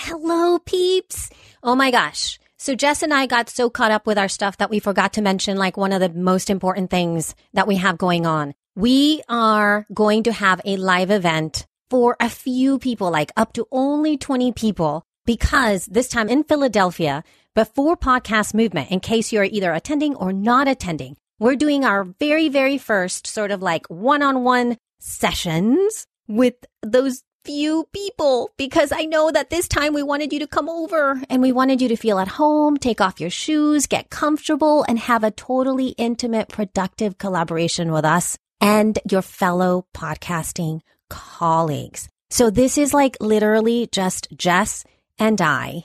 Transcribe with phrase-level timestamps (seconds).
[0.00, 1.28] Hello, peeps.
[1.60, 2.38] Oh my gosh.
[2.56, 5.22] So Jess and I got so caught up with our stuff that we forgot to
[5.22, 8.54] mention like one of the most important things that we have going on.
[8.76, 13.66] We are going to have a live event for a few people, like up to
[13.72, 17.24] only 20 people, because this time in Philadelphia,
[17.56, 22.48] before podcast movement, in case you're either attending or not attending, we're doing our very,
[22.48, 29.06] very first sort of like one on one sessions with those few people because I
[29.06, 31.96] know that this time we wanted you to come over and we wanted you to
[31.96, 37.16] feel at home, take off your shoes, get comfortable and have a totally intimate, productive
[37.16, 42.10] collaboration with us and your fellow podcasting colleagues.
[42.28, 44.84] So this is like literally just Jess
[45.18, 45.84] and I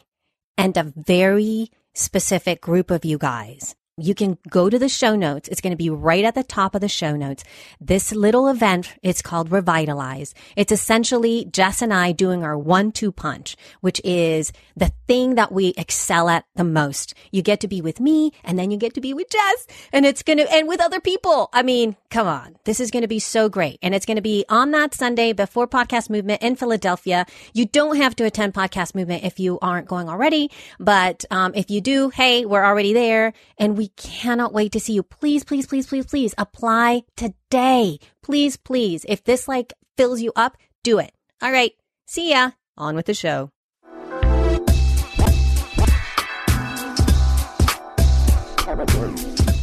[0.57, 3.73] and a very specific group of you guys.
[3.97, 5.47] You can go to the show notes.
[5.47, 7.43] It's going to be right at the top of the show notes.
[7.79, 10.33] This little event, it's called Revitalize.
[10.55, 15.75] It's essentially Jess and I doing our one-two punch, which is the thing that we
[15.77, 17.13] excel at the most.
[17.31, 20.07] You get to be with me and then you get to be with Jess and
[20.07, 21.49] it's going to, and with other people.
[21.53, 22.55] I mean, come on.
[22.63, 23.77] This is going to be so great.
[23.83, 27.27] And it's going to be on that Sunday before podcast movement in Philadelphia.
[27.53, 30.49] You don't have to attend podcast movement if you aren't going already.
[30.79, 34.79] But, um, if you do, hey, we're already there and we we cannot wait to
[34.79, 35.03] see you.
[35.03, 37.99] Please, please, please, please, please apply today.
[38.21, 39.05] Please, please.
[39.09, 41.11] If this like fills you up, do it.
[41.41, 41.73] All right.
[42.05, 42.51] See ya.
[42.77, 43.49] On with the show.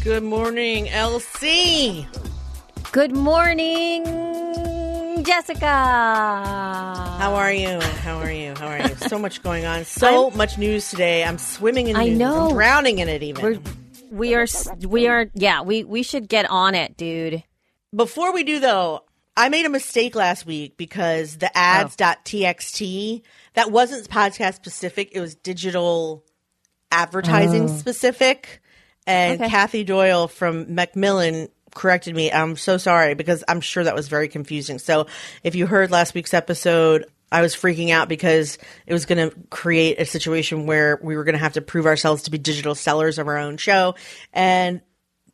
[0.04, 2.06] Good morning, Elsie.
[2.92, 4.04] Good morning,
[5.24, 5.64] Jessica.
[5.64, 7.80] How are you?
[7.80, 8.54] How are you?
[8.54, 8.94] How are you?
[8.96, 9.86] So much going on.
[9.86, 11.24] So much news today.
[11.24, 12.18] I'm swimming in I news.
[12.18, 12.48] know.
[12.48, 13.42] I'm drowning in it even.
[13.42, 13.58] We're,
[14.10, 14.46] we are,
[14.86, 17.42] we are, yeah, we, we should get on it, dude.
[17.94, 19.04] Before we do though,
[19.36, 21.52] I made a mistake last week because the oh.
[21.54, 23.22] ads.txt
[23.54, 26.24] that wasn't podcast specific, it was digital
[26.92, 27.68] advertising oh.
[27.68, 28.60] specific.
[29.06, 29.50] And Okay.
[29.50, 32.30] Kathy Doyle from Macmillan corrected me.
[32.30, 34.78] I'm so sorry because I'm sure that was very confusing.
[34.78, 35.06] So
[35.42, 39.36] if you heard last week's episode, I was freaking out because it was going to
[39.50, 42.74] create a situation where we were going to have to prove ourselves to be digital
[42.74, 43.94] sellers of our own show.
[44.32, 44.80] And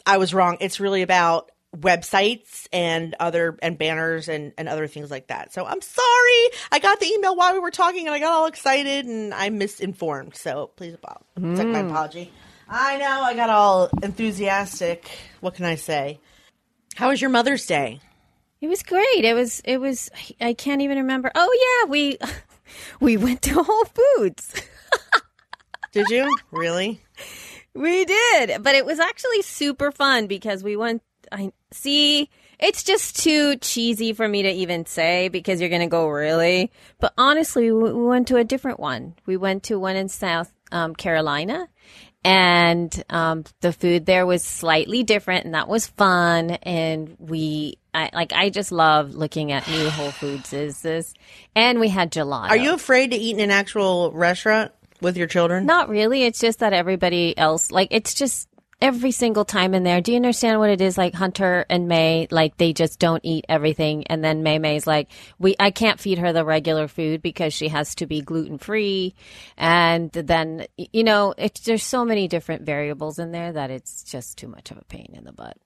[0.04, 0.58] I was wrong.
[0.60, 5.52] It's really about websites and other and banners and, and other things like that.
[5.52, 6.50] So I'm sorry.
[6.72, 9.50] I got the email while we were talking and I got all excited and I
[9.50, 10.36] misinformed.
[10.36, 11.88] So please apo- accept my hmm.
[11.88, 12.32] apology.
[12.68, 15.08] I know I got all enthusiastic.
[15.40, 16.20] What can I say?
[16.96, 18.00] How was your Mother's Day?
[18.60, 19.24] It was great.
[19.24, 21.30] It was, it was, I can't even remember.
[21.34, 22.18] Oh yeah, we,
[23.00, 24.62] we went to Whole Foods.
[25.92, 27.00] Did you really?
[27.76, 31.02] We did, but it was actually super fun because we went.
[31.30, 32.30] I see.
[32.58, 36.70] It's just too cheesy for me to even say because you're gonna go really.
[37.00, 39.14] But honestly, we, we went to a different one.
[39.26, 41.68] We went to one in South um, Carolina,
[42.26, 46.50] and um, the food there was slightly different, and that was fun.
[46.50, 50.52] And we, I like, I just love looking at new Whole Foods.
[50.52, 51.14] Is this?
[51.54, 52.50] And we had gelato.
[52.50, 55.66] Are you afraid to eat in an actual restaurant with your children?
[55.66, 56.24] Not really.
[56.24, 58.48] It's just that everybody else, like, it's just
[58.80, 60.00] every single time in there.
[60.00, 60.98] Do you understand what it is?
[60.98, 64.06] Like Hunter and May, like they just don't eat everything.
[64.08, 67.68] And then May May's like, we, I can't feed her the regular food because she
[67.68, 69.14] has to be gluten free.
[69.56, 74.36] And then, you know, it's, there's so many different variables in there that it's just
[74.36, 75.56] too much of a pain in the butt.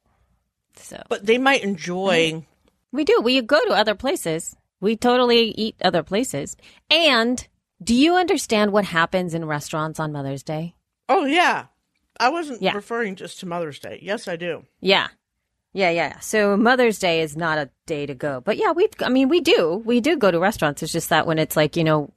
[0.77, 2.45] So But they might enjoy.
[2.93, 3.21] we do.
[3.23, 4.57] We go to other places.
[4.81, 6.57] We totally eat other places.
[6.91, 7.47] And
[7.83, 10.75] do you understand what happens in restaurants on Mother's Day?
[11.09, 11.67] Oh yeah,
[12.21, 12.75] I wasn't Yeah.
[12.75, 13.99] referring just to Mother's Day.
[14.03, 14.65] Yes, I do.
[14.81, 15.09] Yeah.
[15.73, 16.19] Yeah, yeah.
[16.21, 18.41] So Mother's Day is not a day to go.
[18.41, 19.83] But yeah, we I mean we do.
[19.85, 20.83] We do go to restaurants.
[20.83, 22.13] It's just that when it's like, you know,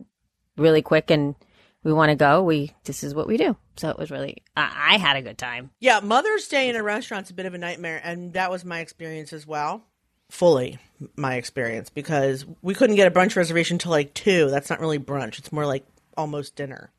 [0.57, 1.35] really quick and
[1.83, 3.55] we want to go, we this is what we do.
[3.77, 5.69] So it was really I, I had a good time.
[5.79, 8.79] Yeah, Mother's Day in a restaurant's a bit of a nightmare, and that was my
[8.79, 9.83] experience as well.
[10.29, 10.79] Fully
[11.15, 14.49] my experience because we couldn't get a brunch reservation till like two.
[14.49, 15.85] That's not really brunch; it's more like
[16.17, 16.91] almost dinner.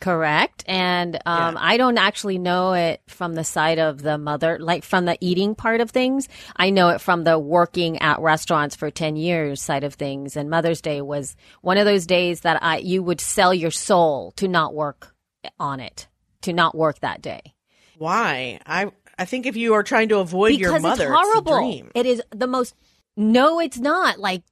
[0.00, 0.64] Correct.
[0.66, 1.60] And um, Yeah.
[1.60, 5.54] I don't actually know it from the side of the mother, like from the eating
[5.54, 6.28] part of things.
[6.56, 10.36] I know it from the working at restaurants for 10 years side of things.
[10.36, 14.32] And Mother's Day was one of those days that I you would sell your soul
[14.36, 15.14] to not work
[15.58, 16.06] on it,
[16.42, 17.54] to not work that day.
[17.96, 18.60] Why?
[18.66, 21.58] I I think if you are trying to avoid because your mother, it's horrible.
[21.58, 21.90] dream.
[21.94, 22.74] It is the most.
[23.20, 24.20] No, it's not.
[24.20, 24.44] Like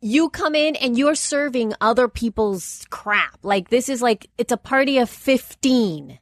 [0.00, 3.40] you come in and you're serving other people's crap.
[3.42, 6.20] Like this is like it's a party of fifteen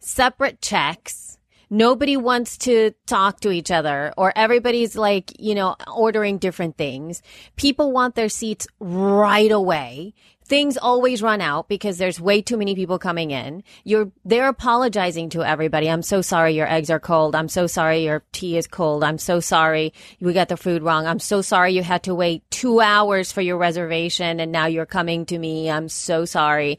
[0.00, 1.36] separate checks.
[1.68, 7.22] Nobody wants to talk to each other, or everybody's like, you know, ordering different things.
[7.56, 10.14] People want their seats right away.
[10.44, 13.62] Things always run out because there's way too many people coming in.
[13.84, 15.88] You're, they're apologizing to everybody.
[15.88, 17.34] I'm so sorry your eggs are cold.
[17.34, 19.04] I'm so sorry your tea is cold.
[19.04, 21.06] I'm so sorry we got the food wrong.
[21.06, 24.86] I'm so sorry you had to wait two hours for your reservation and now you're
[24.86, 25.70] coming to me.
[25.70, 26.78] I'm so sorry.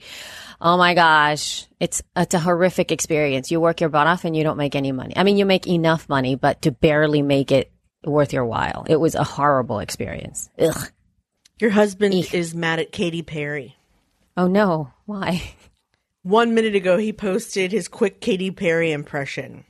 [0.62, 1.68] Oh my gosh.
[1.80, 3.52] It's, it's a horrific experience.
[3.52, 5.14] You work your butt off and you don't make any money.
[5.16, 7.72] I mean, you make enough money, but to barely make it
[8.06, 8.86] worth your while.
[8.88, 10.50] It was a horrible experience.
[10.60, 10.92] Ugh.
[11.60, 13.78] Your husband is mad at Katy Perry.
[14.36, 14.92] Oh no.
[15.06, 15.54] Why?
[16.24, 19.66] One minute ago, he posted his quick Katy Perry impression.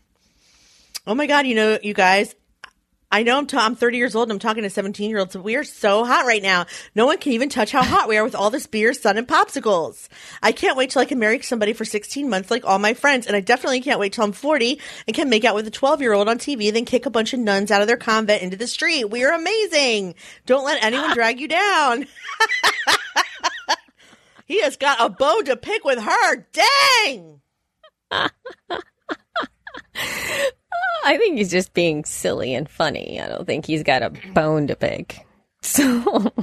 [1.05, 2.35] Oh my God, you know, you guys,
[3.13, 5.37] I know I'm, t- I'm 30 years old and I'm talking to 17 year olds.
[5.37, 6.65] We are so hot right now.
[6.95, 9.27] No one can even touch how hot we are with all this beer, sun, and
[9.27, 10.07] popsicles.
[10.41, 13.27] I can't wait till I can marry somebody for 16 months like all my friends.
[13.27, 16.01] And I definitely can't wait till I'm 40 and can make out with a 12
[16.01, 18.57] year old on TV, then kick a bunch of nuns out of their convent into
[18.57, 19.11] the street.
[19.11, 20.15] We are amazing.
[20.47, 22.07] Don't let anyone drag you down.
[24.47, 26.47] he has got a bone to pick with her.
[26.51, 27.41] Dang.
[31.03, 33.19] I think he's just being silly and funny.
[33.21, 35.25] I don't think he's got a bone to pick.
[35.65, 36.33] So.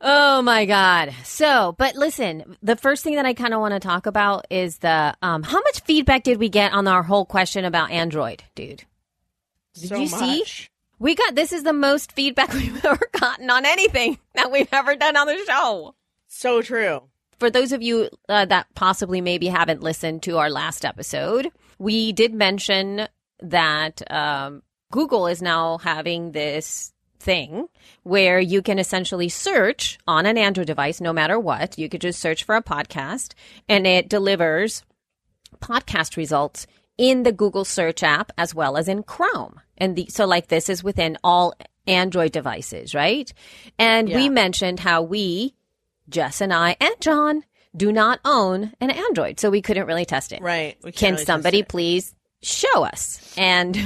[0.00, 1.12] oh my God.
[1.22, 4.78] So, but listen, the first thing that I kind of want to talk about is
[4.78, 8.84] the um, how much feedback did we get on our whole question about Android, dude?
[9.74, 10.44] Did so you see?
[10.98, 14.96] We got this is the most feedback we've ever gotten on anything that we've ever
[14.96, 15.94] done on the show.
[16.26, 17.02] So true.
[17.38, 22.12] For those of you uh, that possibly maybe haven't listened to our last episode, we
[22.12, 23.08] did mention
[23.40, 27.66] that um, Google is now having this thing
[28.02, 31.78] where you can essentially search on an Android device, no matter what.
[31.78, 33.32] You could just search for a podcast
[33.68, 34.84] and it delivers
[35.60, 36.66] podcast results
[36.98, 39.60] in the Google search app as well as in Chrome.
[39.78, 41.54] And the, so like this is within all
[41.86, 43.32] Android devices, right?
[43.78, 45.54] And we mentioned how we,
[46.08, 47.44] Jess and I and John,
[47.76, 50.40] do not own an Android, so we couldn't really test it.
[50.42, 50.76] Right.
[50.82, 53.34] We can't really somebody please show us?
[53.36, 53.78] And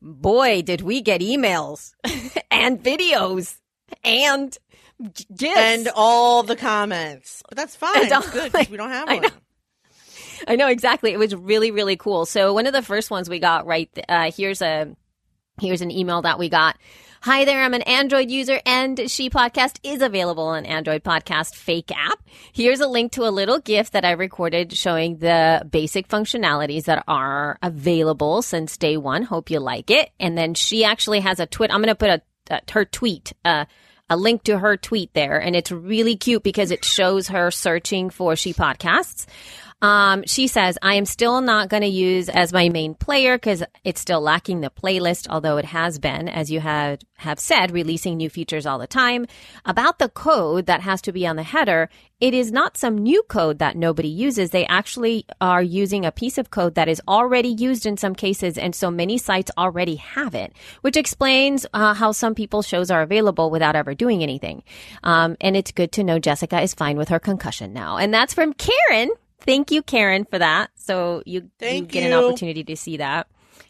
[0.00, 1.94] boy, did we get emails
[2.50, 3.56] and videos
[4.04, 4.56] and
[5.34, 5.56] gifs.
[5.58, 7.42] and all the comments?
[7.48, 8.12] But that's fine.
[8.12, 9.22] All- It's good we don't have I one.
[9.22, 9.28] know.
[10.48, 11.12] I know exactly.
[11.12, 12.26] It was really, really cool.
[12.26, 13.88] So one of the first ones we got right.
[14.08, 14.94] Uh, here's a
[15.60, 16.76] here's an email that we got.
[17.24, 21.92] Hi there, I'm an Android user and She Podcast is available on Android Podcast Addict
[21.92, 22.18] app.
[22.52, 27.04] Here's a link to a little GIF that I recorded showing the basic functionalities that
[27.06, 29.22] are available since day one.
[29.22, 30.10] Hope you like it.
[30.18, 31.70] And then she actually has a tweet.
[31.70, 33.66] I'm going to put a, her tweet, uh,
[34.10, 35.40] a link to her tweet there.
[35.40, 39.26] And it's really cute because it shows her searching for She Podcasts.
[39.82, 43.64] Um, she says, I am still not going to use as my main player because
[43.82, 48.16] it's still lacking the playlist, although it has been, as you had have said, releasing
[48.16, 49.26] new features all the time.
[49.64, 51.88] About the code that has to be on the header,
[52.20, 54.50] it is not some new code that nobody uses.
[54.50, 58.56] They actually are using a piece of code that is already used in some cases,
[58.56, 60.52] and so many sites already have it,
[60.82, 64.62] which explains uh, how some people's shows are available without ever doing anything.
[65.02, 67.96] Um, and it's good to know Jessica is fine with her concussion now.
[67.96, 69.10] And that's from Karen.
[69.44, 70.70] Thank you, Karen, for that.
[70.76, 73.26] So you, you get an opportunity to see that.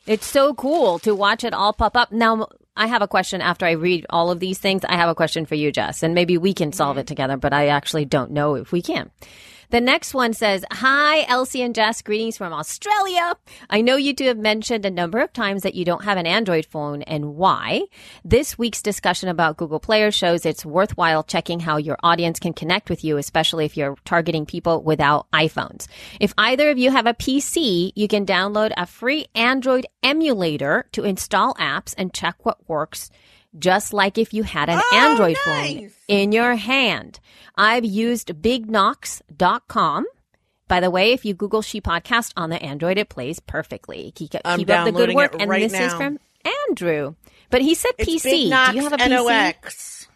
[0.07, 2.13] It's so cool to watch it all pop up.
[2.13, 4.85] Now, I have a question after I read all of these things.
[4.85, 7.01] I have a question for you, Jess, and maybe we can solve mm-hmm.
[7.01, 9.11] it together, but I actually don't know if we can.
[9.73, 12.03] The next one says, Hi, Elsie and Jess.
[12.03, 13.35] Greetings from Australia.
[13.71, 16.27] I know you two have mentioned a number of times that you don't have an
[16.27, 17.85] Android phone and why.
[18.23, 22.91] This week's discussion about Google Player shows it's worthwhile checking how your audience can connect
[22.91, 25.87] with you, especially if you're targeting people without iPhones.
[26.21, 31.05] If either of you have a PC, you can download a free Android emulator to
[31.05, 33.11] install apps and check what works
[33.59, 37.21] just like if you had an Oh, Android phone in your hand.
[37.57, 40.07] I've used bignox.com.
[40.69, 44.11] By the way, if you Google She Podcast on the Android, it plays perfectly.
[44.15, 45.35] Keep, keep up the good work.
[45.35, 46.19] it and right this is from
[46.69, 47.15] Andrew.
[47.51, 48.23] But he said It's PC.
[48.23, 49.09] Big Do you have a PC?
[49.11, 50.09] NOX.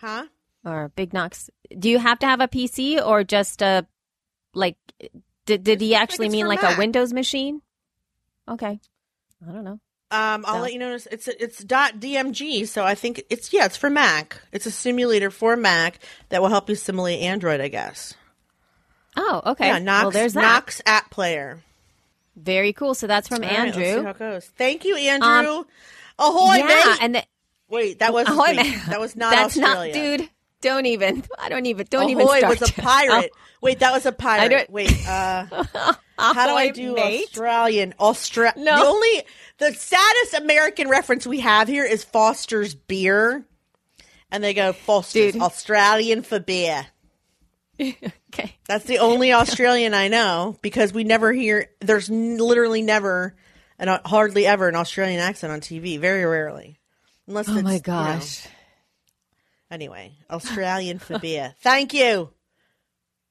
[0.00, 0.24] Huh?
[0.64, 1.50] or Big Nox.
[1.78, 3.86] Do you have to have a PC or just a
[4.54, 4.76] like?
[5.46, 6.76] Did did he actually mean like Mac.
[6.76, 7.62] a Windows machine?
[8.48, 8.80] Okay,
[9.48, 9.78] I don't know.
[10.12, 10.94] Um, I'll So- let you know.
[10.94, 14.40] It's it's dot DMG, so I think it's yeah, it's for Mac.
[14.52, 18.14] It's a simulator for Mac that will help you simulate Android, I guess.
[19.16, 19.66] Oh, okay.
[19.68, 20.02] Yeah, Nox.
[20.04, 20.42] well, there's that.
[20.42, 21.60] Nox App Player.
[22.36, 22.94] Very cool.
[22.94, 24.04] So that's from All right, let's see Andrew.
[24.04, 24.46] how it goes.
[24.56, 25.64] Thank you, Andrew.
[26.18, 26.98] Ahoy, yeah, mate!
[27.00, 27.24] and the,
[27.68, 28.80] Wait, that was ahoy, man.
[28.88, 29.92] that was not That's Australia.
[29.94, 30.30] not, dude.
[30.60, 31.24] Don't even.
[31.38, 31.86] I don't even.
[31.90, 33.32] Don't even Ahoy was a pirate.
[33.60, 34.70] Wait, that was a pirate.
[34.70, 35.44] Wait, uh,
[36.18, 37.24] how do I do mate.
[37.24, 37.94] Australian?
[37.98, 38.76] Austra- No.
[38.76, 39.22] The only
[39.62, 43.44] the saddest American reference we have here is Foster's beer,
[44.30, 45.42] and they go Foster's Dude.
[45.42, 46.86] Australian for beer.
[48.34, 48.56] Okay.
[48.66, 51.68] That's the only Australian I know because we never hear.
[51.80, 53.34] There's n- literally never,
[53.78, 55.98] and uh, hardly ever an Australian accent on TV.
[55.98, 56.78] Very rarely,
[57.26, 57.46] unless.
[57.50, 57.80] Oh my you know.
[57.80, 58.46] gosh.
[59.70, 61.54] Anyway, Australian for beer.
[61.60, 62.30] Thank you.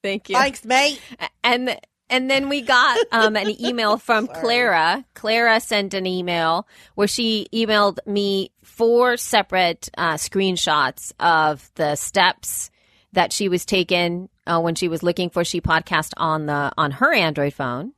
[0.04, 0.36] Thank you.
[0.36, 1.02] Thanks, mate.
[1.44, 1.80] and
[2.12, 5.04] and then we got um, an email from Clara.
[5.16, 12.70] Clara sent an email where she emailed me four separate uh, screenshots of the steps
[13.14, 16.92] that she was taking uh, when she was looking for She Podcast on the on
[16.92, 17.94] her Android phone.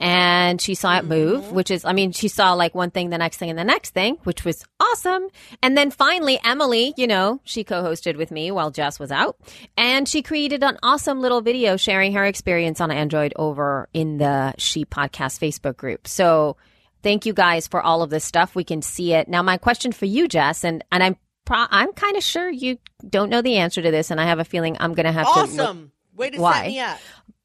[0.00, 1.54] And she saw it move, mm-hmm.
[1.54, 3.90] which is, I mean, she saw like one thing, the next thing, and the next
[3.90, 5.28] thing, which was awesome.
[5.62, 9.36] And then finally, Emily, you know, she co hosted with me while Jess was out.
[9.76, 14.54] And she created an awesome little video sharing her experience on Android over in the
[14.56, 16.08] She Podcast Facebook group.
[16.08, 16.56] So
[17.02, 18.54] thank you guys for all of this stuff.
[18.54, 19.28] We can see it.
[19.28, 22.78] Now, my question for you, Jess, and, and I'm, pro- I'm kind of sure you
[23.06, 25.26] don't know the answer to this, and I have a feeling I'm going to have
[25.26, 25.40] to.
[25.40, 25.92] look- Awesome.
[26.16, 26.54] Way to Why?
[26.54, 26.98] set me up.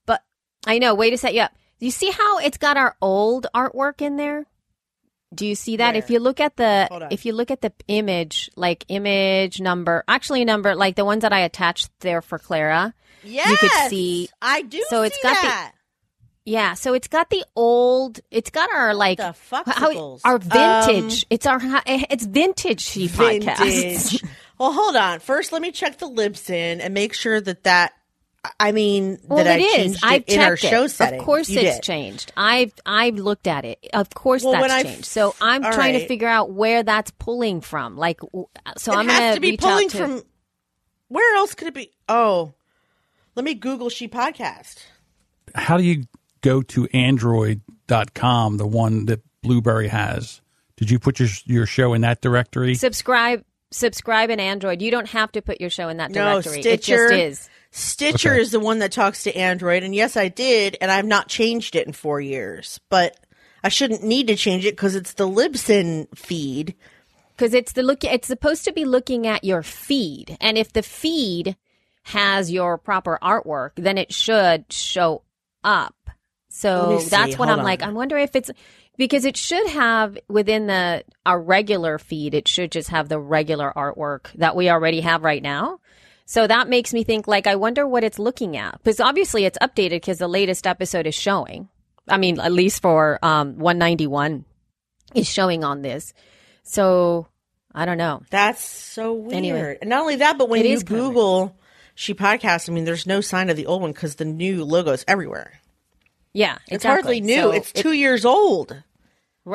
[0.06, 0.24] but
[0.66, 1.52] I know, way to set you up.
[1.80, 4.46] You see how it's got our old artwork in there?
[5.34, 5.94] Do you see that?
[5.94, 5.98] Where?
[6.04, 10.46] If you look at the if you look at the image, like image number, actually
[10.46, 12.94] number, like the ones that I attached there for Clara.
[13.24, 14.84] Yes, you could see- I do.
[14.88, 15.72] so it's got the-
[16.46, 18.20] Yeah, so it's got the old.
[18.32, 21.26] It's got our like how our Um, vintage.
[21.32, 23.58] it's our it's vintage she podcast.
[23.58, 24.24] vintage.
[24.60, 25.20] well, hold on.
[25.20, 27.94] First, let me check the Libsyn and make sure that that.
[28.60, 30.00] I mean, Well, that it I is.
[30.04, 30.90] I've it in our checked show it.
[30.90, 31.20] settings.
[31.22, 31.84] Of course, You it's did.
[31.84, 32.34] changed.
[32.38, 33.86] I've I've looked at it.
[33.94, 35.06] Of course, Well, that's I- changed.
[35.06, 37.98] So I'm all trying to figure out where that's pulling from.
[37.98, 38.20] Like,
[38.78, 39.98] so It I'm gonna be reach pulling out to.
[39.98, 40.24] from.
[41.08, 41.92] Where else could it be?
[42.10, 42.54] Oh,
[43.36, 44.78] let me Google she podcast.
[45.54, 46.06] how do you
[46.42, 50.42] go to android.com, the one that Blubrry has?
[50.78, 52.76] Did you put your your show in that directory?
[52.76, 54.82] subscribe subscribe in Android.
[54.82, 56.62] You don't have to put your show in that No, directory.
[56.62, 57.06] Stitcher.
[57.08, 57.50] It just is.
[57.78, 58.42] Stitcher Okay.
[58.42, 61.76] is the one that talks to Android, and yes, I did, and I've not changed
[61.76, 62.80] it in four years.
[62.90, 63.18] But
[63.64, 66.74] I shouldn't need to change it because it's the Libsyn feed.
[67.36, 70.82] because it's the look it's supposed to be looking at your feed and if the
[70.84, 71.58] feed
[72.04, 75.22] has your proper artwork then it should show
[75.64, 75.96] up
[76.48, 77.90] so that's what Hold i'm like on.
[77.90, 78.52] i wonder if it's
[78.98, 83.74] because it should have within the our regular feed it should just have the regular
[83.76, 85.80] artwork that we already have right now
[86.26, 89.58] so that makes me think like i wonder what it's looking at because obviously it's
[89.60, 91.70] updated because the latest episode is showing
[92.08, 94.44] i mean at least for um 191
[95.14, 96.14] is showing on this
[96.64, 97.28] so
[97.78, 98.22] I don't know.
[98.30, 99.34] That's so weird.
[99.34, 99.78] Anyway.
[99.82, 100.82] and not only that, but when It you.
[100.82, 101.58] Google
[101.94, 104.94] she podcast, I mean, there's no sign of the old one because the new logo
[104.94, 105.60] is everywhere.
[106.32, 107.36] Yeah, It's hardly new.
[107.36, 108.82] So it's it- two years old.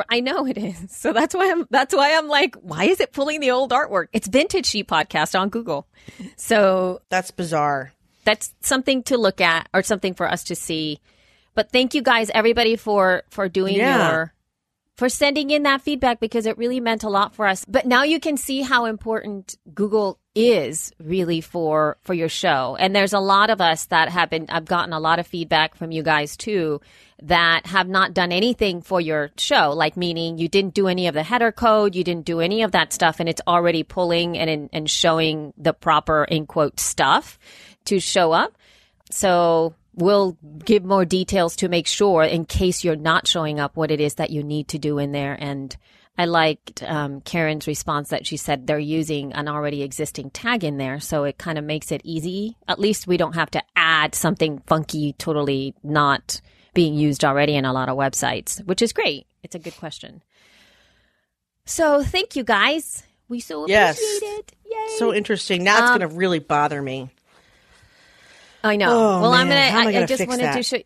[0.09, 0.77] I know it is.
[0.91, 1.65] So that's why I'm.
[1.69, 4.07] That's why I'm like, why is it pulling the old artwork?
[4.13, 5.87] It's vintage she podcast on Google.
[6.37, 7.93] So That's bizarre.
[8.23, 10.99] that's something to look at or something for us to see.
[11.55, 14.11] But thank you guys, everybody, for for doing Yeah.
[14.11, 14.33] your
[14.97, 17.65] for sending in that feedback because it really meant a lot for us.
[17.67, 22.77] But now you can see how important Google is really for for your show.
[22.79, 25.75] And there's a lot of us that have been I've gotten a lot of feedback
[25.75, 26.79] from you guys too
[27.23, 31.13] that have not done anything for your show, like meaning you didn't do any of
[31.13, 34.69] the header code, you didn't do any of that stuff, and it's already pulling and
[34.73, 37.37] and showing the proper in quote stuff
[37.85, 38.53] to show up.
[39.11, 43.91] So we'll give more details to make sure in case you're not showing up what
[43.91, 45.37] it is that you need to do in there.
[45.39, 45.75] And
[46.17, 50.77] I liked um, Karen's response that she said they're using an already existing tag in
[50.77, 50.99] there.
[50.99, 52.57] So it kind of makes it easy.
[52.67, 56.41] At least we don't have to add something funky, totally not
[56.73, 59.27] being used already in a lot of websites, which is great.
[59.43, 60.21] It's a good question.
[61.65, 63.03] So thank you guys.
[63.27, 63.99] We so appreciate Yes.
[64.21, 64.51] it.
[64.69, 64.97] Yay.
[64.97, 65.63] So interesting.
[65.63, 67.09] Now it's Um, going to really bother me.
[68.63, 68.89] I know.
[68.91, 69.59] Oh, well, I'm gonna.
[69.59, 70.77] I I, I gonna just wanted to show.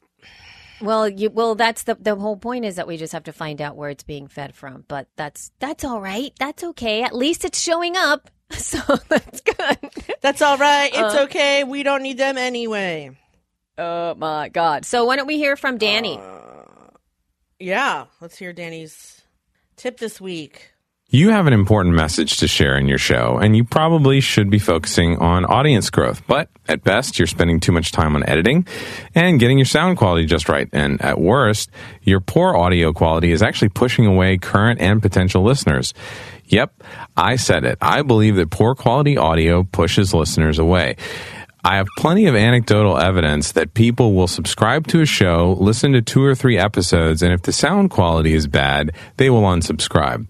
[0.82, 3.62] Well, you well that's the the whole point is that we just have to find
[3.62, 4.86] out where it's being fed from.
[4.88, 6.32] But that's that's all right.
[6.40, 7.04] That's okay.
[7.04, 8.30] At least it's showing up.
[8.52, 8.78] So
[9.10, 9.78] that's good.
[10.22, 10.92] That's all right.
[10.94, 11.64] It's okay.
[11.64, 13.18] We don't need them anyway.
[13.78, 14.86] Oh my god.
[14.86, 16.18] So why don't we hear from Danny?
[16.18, 16.64] Uh,
[17.60, 18.06] yeah.
[18.22, 19.22] Let's hear Danny's
[19.76, 20.72] tip this week.
[21.08, 24.58] You have an important message to share in your show, and you probably should be
[24.58, 26.26] focusing on audience growth.
[26.26, 28.66] But at best, you're spending too much time on editing
[29.14, 30.68] and getting your sound quality just right.
[30.74, 31.70] And at worst,
[32.02, 35.94] your poor audio quality is actually pushing away current and potential listeners.
[36.46, 36.84] Yep,
[37.16, 37.78] I said it.
[37.82, 40.96] I believe that poor quality audio pushes listeners away.
[41.66, 46.02] I have plenty of anecdotal evidence that people will subscribe to a show, listen to
[46.04, 50.28] two or three episodes, and if the sound quality is bad, they will unsubscribe.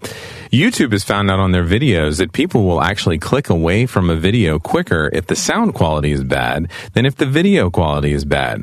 [0.50, 4.16] YouTube has found out on their videos that people will actually click away from a
[4.16, 8.62] video quicker if the sound quality is bad than if the video quality is bad.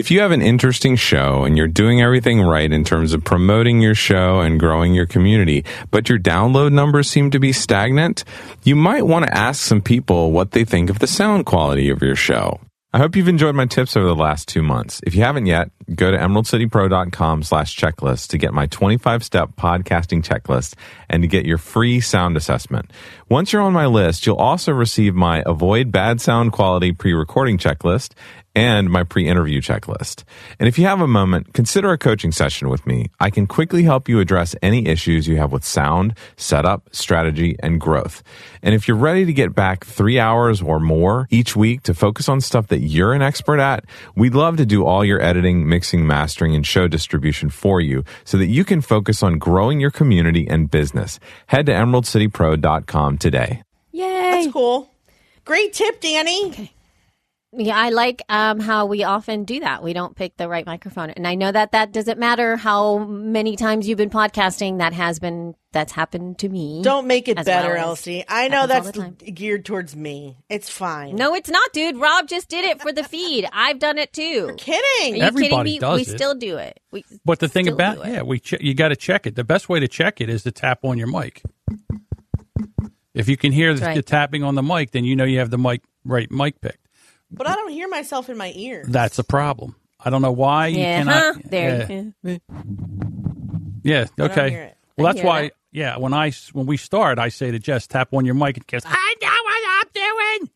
[0.00, 3.82] If you have an interesting show and you're doing everything right in terms of promoting
[3.82, 8.24] your show and growing your community, but your download numbers seem to be stagnant,
[8.64, 12.00] you might want to ask some people what they think of the sound quality of
[12.00, 12.58] your show.
[12.92, 15.00] I hope you've enjoyed my tips over the last two months.
[15.06, 20.24] If you haven't yet, go to emeraldcitypro.com slash checklist to get my 25 step podcasting
[20.24, 20.74] checklist
[21.08, 22.90] and to get your free sound assessment.
[23.28, 28.14] Once you're on my list, you'll also receive my avoid bad sound quality pre-recording checklist
[28.54, 30.24] and my pre-interview checklist.
[30.58, 33.10] And if you have a moment, consider a coaching session with me.
[33.20, 37.80] I can quickly help you address any issues you have with sound, setup, strategy, and
[37.80, 38.22] growth.
[38.62, 42.28] And if you're ready to get back three hours or more each week to focus
[42.28, 43.84] on stuff that you're an expert at,
[44.16, 48.36] we'd love to do all your editing, mixing, mastering, and show distribution for you so
[48.38, 51.20] that you can focus on growing your community and business.
[51.46, 53.62] Head to emeraldcitypro.com today.
[53.92, 54.20] Yay.
[54.42, 54.90] That's cool.
[55.44, 56.72] Great tip, Danny.
[57.52, 59.82] Yeah, I like um, how we often do that.
[59.82, 63.56] We don't pick the right microphone, and I know that that doesn't matter how many
[63.56, 64.78] times you've been podcasting.
[64.78, 66.80] That has been that's happened to me.
[66.84, 68.24] Don't make it better, well Elsie.
[68.28, 68.96] I know that's
[69.34, 70.36] geared towards me.
[70.48, 71.16] It's fine.
[71.16, 71.96] No, it's not, dude.
[71.96, 73.48] Rob just did it for the feed.
[73.52, 74.22] I've done it too.
[74.22, 75.16] You're kidding.
[75.16, 75.78] you Everybody kidding me?
[75.80, 76.16] does we it.
[76.16, 76.78] still do it.
[76.92, 79.34] We But the thing about yeah, we che- you got to check it.
[79.34, 81.42] The best way to check it is to tap on your mic.
[83.12, 83.96] If you can hear the, right.
[83.96, 86.86] the tapping on the mic, then you know you have the mic right mic picked.
[87.30, 88.84] But I don't hear myself in my ear.
[88.86, 89.76] That's a problem.
[90.02, 91.34] I don't know why you yeah, cannot.
[91.34, 91.40] huh?
[91.44, 91.86] there.
[91.90, 92.02] yeah.
[92.22, 92.38] yeah.
[93.82, 94.06] Yeah.
[94.16, 94.50] don't Okay.
[94.50, 94.76] hear it.
[94.96, 95.42] Well, I that's hear why.
[95.42, 95.52] that.
[95.72, 95.96] Yeah.
[95.96, 98.82] I when we start, I say to Jess, tap on your mic and Jess.
[98.86, 100.50] I know what I'm doing.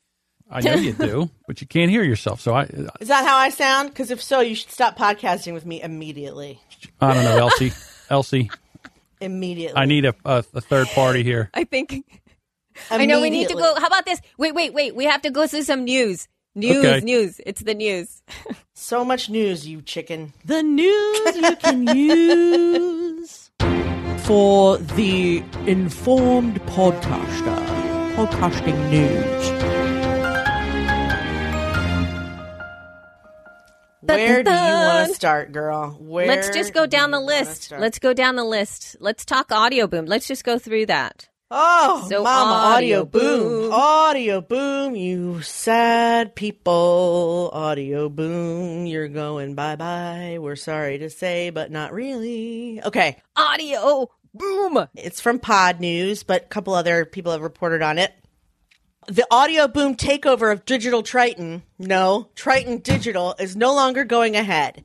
[0.50, 2.40] I know you do, but you can't hear yourself.
[2.40, 2.64] So I,
[3.00, 3.90] Is that how I sound?
[3.90, 6.60] Because if so, you should stop podcasting with me immediately.
[7.00, 7.72] I don't know, Elsie.
[8.10, 8.50] Elsie,
[9.20, 9.76] Immediately.
[9.80, 11.48] I need a, a, a third party here.
[11.54, 12.04] I think
[12.90, 13.74] I know we need to go.
[13.78, 14.20] How about this?
[14.36, 14.94] Wait, wait, wait.
[14.94, 16.28] We have to go through some news.
[16.56, 17.00] News, Okay.
[17.00, 17.40] news.
[17.46, 18.22] It's the news.
[18.76, 20.32] So much news, you chicken.
[20.44, 23.50] The news you can use
[24.26, 27.56] for the informed podcaster.
[28.16, 29.74] Podcasting news.
[34.02, 35.96] Where do you want to start, girl?
[36.00, 37.70] Where Let's just go do down the list.
[37.72, 38.96] Let's go down the list.
[39.00, 40.04] Let's talk audio boom.
[40.06, 41.28] Let's just go through that.
[41.56, 43.20] Oh, So mama, audio, audio boom.
[43.40, 43.72] boom.
[43.72, 44.96] audio boom.
[44.96, 48.86] You sad people, audio boom.
[48.86, 50.38] You're going bye bye.
[50.40, 52.80] We're sorry to say, but not really.
[52.84, 54.88] Okay, Audio boom.
[54.96, 58.12] it's from Pod News, but a couple other people have reported on it.
[59.06, 64.82] The audio boom takeover of Digital Triton, no, Triton Digital, is no longer going ahead.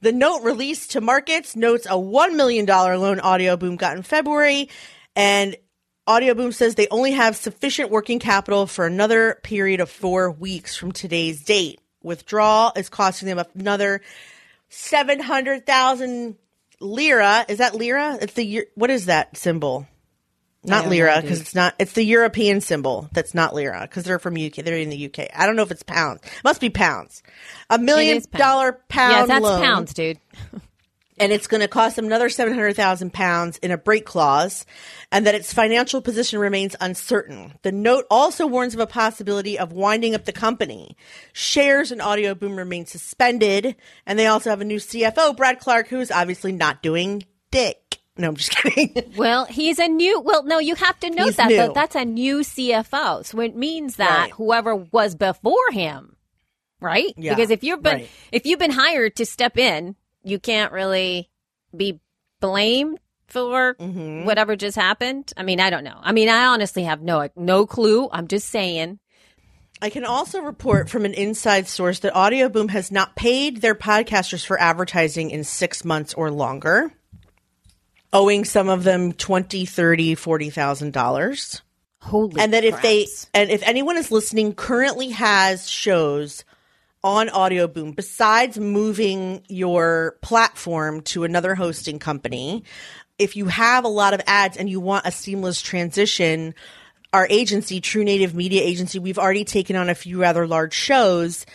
[0.00, 4.68] The note released to markets notes a $1 million loan Audio Boom got in February,
[5.14, 5.54] and
[6.08, 10.74] Audio Boom says they only have sufficient working capital for another period of four weeks
[10.74, 11.80] from today's date.
[12.02, 14.00] Withdrawal is costing them another
[14.70, 16.36] 700,000
[16.80, 17.44] lira.
[17.46, 18.16] Is that lira?
[18.22, 19.86] It's the, what is that symbol?
[20.64, 21.74] Not lira because it's not.
[21.78, 24.56] It's the European symbol that's not lira because they're from UK.
[24.56, 25.28] They're in the UK.
[25.34, 26.20] I don't know if it's pounds.
[26.42, 27.22] Must be pounds.
[27.70, 28.38] A million pounds.
[28.38, 30.18] dollar pound yeah, that's loan, pounds, dude.
[31.20, 34.64] And it's going to cost them another seven hundred thousand pounds in a break clause,
[35.12, 37.54] and that its financial position remains uncertain.
[37.62, 40.96] The note also warns of a possibility of winding up the company.
[41.32, 43.76] Shares in Audio Boom remain suspended,
[44.06, 47.98] and they also have a new CFO, Brad Clark, who is obviously not doing dick.
[48.16, 49.14] No, I'm just kidding.
[49.16, 50.20] Well, he's a new.
[50.20, 51.72] Well, no, you have to note He's that though.
[51.72, 54.32] That's a new CFO, so it means that Right.
[54.32, 56.16] whoever was before him,
[56.80, 57.14] right?
[57.16, 58.10] Yeah, because if you've been right.
[58.32, 59.94] if you've been hired to step in,
[60.28, 61.28] you can't really
[61.76, 62.00] be
[62.40, 64.24] blamed for Mm-hmm.
[64.24, 65.32] whatever just happened.
[65.36, 65.98] I mean, I don't know.
[66.00, 68.08] I mean, I honestly have no no clue.
[68.10, 68.98] I'm just saying.
[69.80, 73.76] I can also report from an inside source that Audio Boom has not paid their
[73.76, 76.92] podcasters for advertising in six months or longer,
[78.12, 81.62] owing some of them twenty, thirty, forty thousand dollars.
[82.00, 86.44] Holy And that if they and if anyone is listening currently has shows
[87.02, 92.64] on Audio Boom besides moving your platform to another hosting company,
[93.18, 96.54] if you have a lot of ads and you want a seamless transition,
[97.12, 101.46] our agency, True Native Media Agency, we've already taken on a few rather large shows.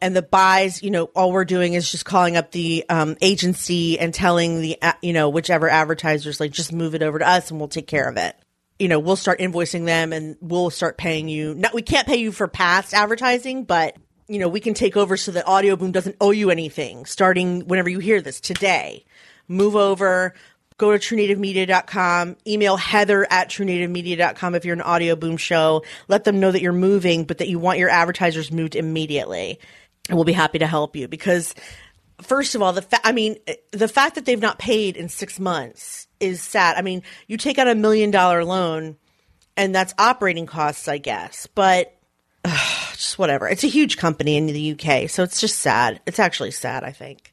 [0.00, 3.98] And the buys, you know, all we're doing is just calling up the um, agency
[3.98, 7.50] and telling the, uh, you know, whichever advertisers, like, just move it over to us
[7.50, 8.36] and we'll take care of it.
[8.78, 11.54] You know, we'll start invoicing them and we'll start paying you.
[11.54, 13.96] Not, we can't pay you for past advertising, but,
[14.28, 17.66] you know, we can take over so that Audio Boom doesn't owe you anything starting
[17.66, 19.04] whenever you hear this today.
[19.48, 20.34] Move over,
[20.76, 25.82] go to truenativemedia.com, email heather at truenativemedia.com if you're an audio boom show.
[26.06, 29.58] Let them know that you're moving, but that you want your advertisers moved immediately.
[30.08, 31.54] And we'll be happy to help you because
[32.22, 33.36] first of all, the fa- I mean,
[33.72, 36.76] the fact that they've not paid in six months is sad.
[36.76, 38.96] I mean, you take out a million dollar loan
[39.56, 41.97] and that's operating costs, I guess, but
[42.98, 43.48] just whatever.
[43.48, 45.08] It's a huge company in the UK.
[45.08, 46.00] So it's just sad.
[46.06, 47.32] It's actually sad, I think.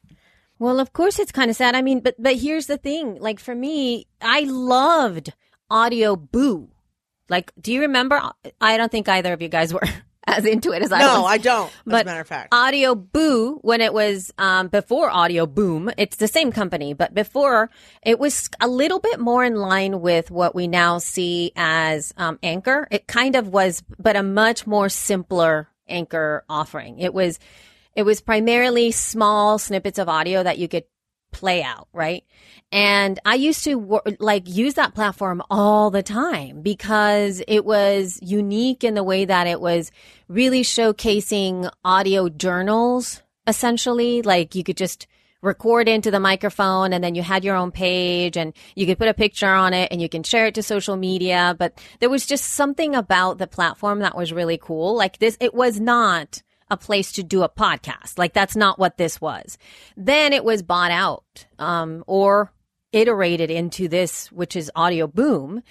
[0.60, 1.76] Well, of course it's kind of sad.
[1.76, 3.20] I mean, but but here's the thing.
[3.20, 5.34] Like for me, I loved
[5.70, 6.70] Audio Boo.
[7.28, 8.22] Like, do you remember?
[8.62, 9.82] I don't think either of you guys were
[10.28, 11.08] as into it as I was.
[11.08, 11.68] No, I don't.
[11.68, 12.54] As But a matter of fact.
[12.54, 17.70] Audio Boo, when it was um, before Audio Boom, it's the same company, but before
[18.02, 22.40] it was a little bit more in line with what we now see as um,
[22.42, 22.88] Anchor.
[22.90, 27.00] It kind of was, but a much more simpler Anchor offering.
[27.00, 27.40] It was,
[27.96, 30.86] it was primarily small snippets of audio that you could
[31.36, 32.24] play out, right?
[32.72, 38.86] And I used to like use that platform all the time because it was unique
[38.86, 39.92] in the way that it was
[40.30, 44.22] really showcasing audio journals essentially.
[44.22, 45.08] Like you could just
[45.42, 49.10] record into the microphone and then you had your own page and you could put
[49.10, 51.54] a picture on it and you can share it to social media.
[51.60, 54.96] But there was just something about the platform that was really cool.
[54.96, 58.18] Like this, it was not a place to do a podcast.
[58.18, 59.58] Like that's not what this was.
[59.96, 62.52] Then it was bought out, um, or
[62.92, 65.62] iterated into this, which is Audio Boom.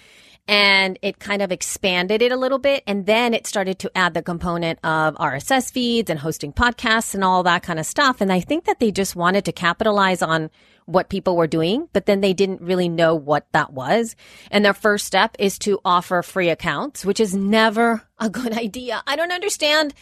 [0.47, 2.85] And it kind of expanded it a little bit.
[2.87, 7.25] And then it started to add the component of RSS feeds and hosting podcasts and
[7.25, 8.21] all that kind of stuff.
[8.21, 10.51] And I think that they just wanted to capitalize on
[10.85, 14.17] what people were doing, but then they didn't really know what that was.
[14.51, 19.03] And their first step is to offer free accounts, which is never a good idea.
[19.07, 19.95] I don't understand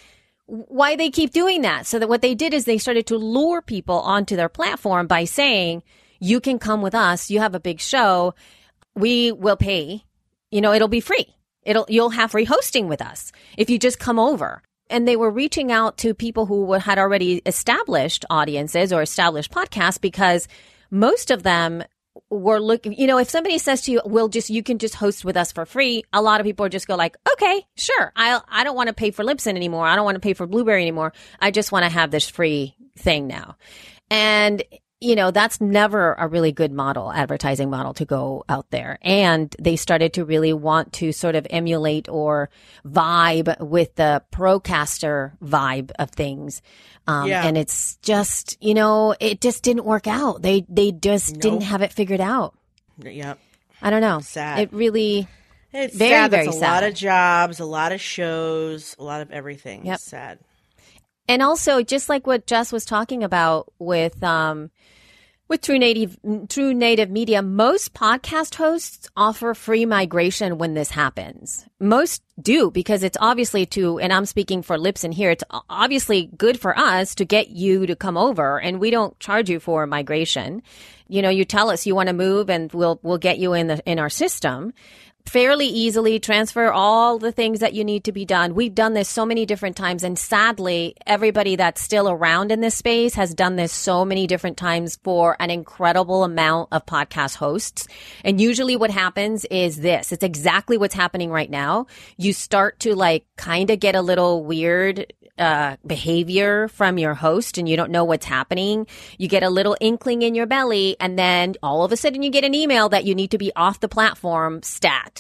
[0.53, 1.87] why they keep doing that.
[1.87, 5.25] So that what they did is they started to lure people onto their platform by
[5.25, 5.83] saying,
[6.21, 7.31] you can come with us.
[7.31, 8.35] You have a big show.
[8.95, 10.05] We will pay.
[10.51, 11.27] You know, it'll be free.
[11.63, 14.63] It'll, you'll have free hosting with us if you just come over.
[14.91, 19.99] And they were reaching out to people who had already established audiences or established podcasts
[19.99, 20.49] because
[20.91, 21.83] most of them
[22.31, 25.25] were looking, you know, if somebody says to you, we'll just, you can just host
[25.25, 26.05] with us for free.
[26.13, 28.13] A lot of people just go like, okay, sure.
[28.17, 29.87] I, I don't want to pay for Libsyn anymore.
[29.87, 31.13] I don't want to pay for Blubrry anymore.
[31.41, 33.57] I just want to have this free thing now.
[34.11, 34.63] And,
[35.03, 38.99] you know, that's never a really good model, advertising model to go out there.
[39.03, 42.49] And they started to really want to sort of emulate or
[42.87, 46.63] vibe with the procaster vibe of things.
[47.07, 47.45] Um, Yeah.
[47.45, 50.41] and it's just, you know, it just didn't work out.
[50.43, 52.55] They, they just didn't have it figured out.
[52.99, 53.39] Yep.
[53.83, 54.21] I don't know.
[54.21, 54.61] Sad.
[54.61, 55.27] It really,
[55.73, 56.31] It's Very, sad.
[56.31, 59.85] very That's a lot of jobs, a lot of shows, a lot of everything.
[59.87, 59.99] Yep.
[59.99, 60.39] Sad.
[61.29, 64.71] and also just like what Jess was talking about with, um,
[65.53, 71.67] with True Native, True Native Media, most podcast hosts offer free migration when this happens.
[71.79, 76.59] Most do because it's obviously to, and I'm speaking for Libsyn here, it's obviously good
[76.59, 80.63] for us to get you to come over and we don't charge you for migration.
[81.07, 83.67] You know, you tell us you want to move and we'll, we'll get you in
[83.67, 84.73] the, in our system
[85.27, 88.55] fairly easily transfer all the things that you need to be done.
[88.55, 90.03] We've done this so many different times.
[90.03, 94.57] And sadly, everybody that's still around in this space has done this so many different
[94.57, 97.87] times for an incredible amount of podcast hosts.
[98.25, 100.13] And usually what happens is this.
[100.13, 101.87] It's exactly what's happening right now.
[102.17, 107.59] You start to like kind of get a little weird uh, behavior from your host
[107.59, 108.87] and you don't know what's happening.
[109.19, 112.31] You get a little inkling in your belly and then all of a sudden you
[112.31, 115.12] get an email that you need to be off the platform stat.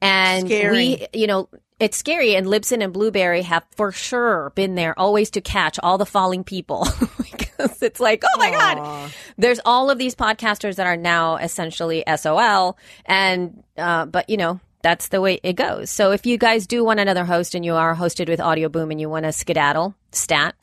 [0.00, 0.72] And Scary.
[0.72, 1.48] we, you know,
[1.80, 5.96] it's scary and Libsyn and Blubrry have for sure been there always to catch all
[5.96, 6.86] the falling people
[7.18, 12.02] because it's like, oh my God, there's all of these podcasters that are now essentially
[12.16, 15.90] SOL and, uh, but you know, that's the way it goes.
[15.90, 18.90] So if you guys do want another host and you are hosted with Audio Boom
[18.90, 20.54] and you want to skedaddle stat,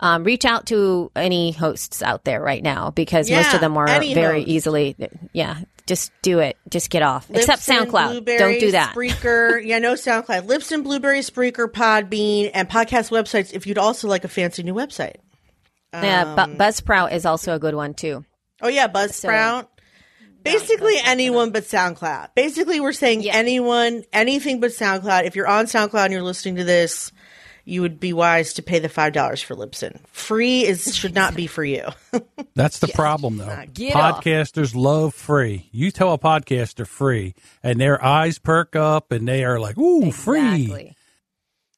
[0.00, 3.86] um, reach out to any hosts out there right now because most of them are
[3.86, 4.48] very host.
[4.48, 4.96] easily.
[5.32, 6.56] Yeah, just do it.
[6.68, 7.26] Just get off.
[7.30, 8.10] Except SoundCloud.
[8.10, 8.94] Blubrry, Don't do that.
[8.94, 10.46] Spreaker, yeah, no SoundCloud.
[10.46, 13.52] Libsyn, Blubrry, Spreaker, Podbean, and podcast websites.
[13.52, 15.16] If you'd also like a fancy new website.
[15.92, 18.24] yeah, Um, Bu- Buzzsprout is also a good one too.
[18.62, 19.68] Oh yeah, Buzzsprout.
[20.42, 22.34] Basically anyone but SoundCloud.
[22.34, 23.34] Basically, we're saying Yeah.
[23.34, 25.24] anyone, anything but SoundCloud.
[25.24, 27.12] If you're on SoundCloud and you're listening to this,
[27.64, 29.98] you would be wise to pay the five dollars for Libsyn.
[30.08, 31.86] Free is should not be for you.
[32.54, 33.46] That's the problem, though.
[33.46, 33.68] Off.
[33.74, 35.68] Podcasters love free.
[35.72, 40.12] You tell a podcaster free, and their eyes perk up, and they are like, "Ooh,
[40.12, 40.94] free!"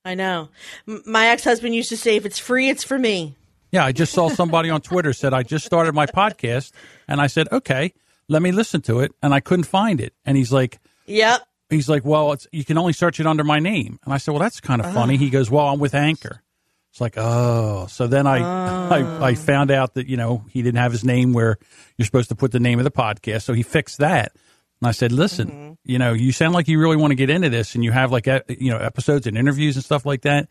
[0.04, 0.50] I know.
[0.86, 3.36] M- my ex husband used to say, "If it's free, it's for me."
[3.72, 6.72] Yeah, I just saw somebody on Twitter said I just started my podcast,
[7.08, 7.92] and I said, "Okay,
[8.28, 11.46] let me listen to it," and I couldn't find it, and he's like, Yep.
[11.70, 14.32] He's like, "Well, it's you can only search it under my name," and I said,
[14.32, 15.18] "Well, that's kind of funny." Ah.
[15.18, 16.42] He goes, "Well, I'm with Anchor."
[16.90, 18.88] It's like, oh, so then I, ah.
[18.90, 21.58] I I found out that you know he didn't have his name where
[21.98, 24.32] you're supposed to put the name of the podcast, so he fixed that.
[24.80, 25.72] And I said, listen, mm-hmm.
[25.84, 28.12] you know, you sound like you really want to get into this, and you have
[28.12, 30.48] like you know episodes and interviews and stuff like that.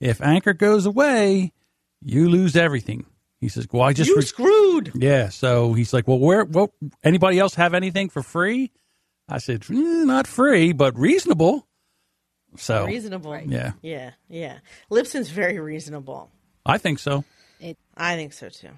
[0.00, 1.52] If Anchor goes away,
[2.02, 3.06] you lose everything.
[3.40, 4.92] He says, well, I just You re- screwed.
[4.94, 5.28] yeah.
[5.28, 6.44] So he's like, well, where?
[6.44, 6.70] What?
[7.04, 8.72] Anybody else have anything for free?
[9.28, 11.66] I said, "Mm, not free, but reasonable.
[12.56, 13.36] So Reasonable.
[13.46, 14.12] yeah, Yeah.
[14.28, 14.58] Yeah.
[14.90, 16.30] Libsyn's very reasonable.
[16.64, 17.24] I think so.
[17.96, 18.70] I think so too.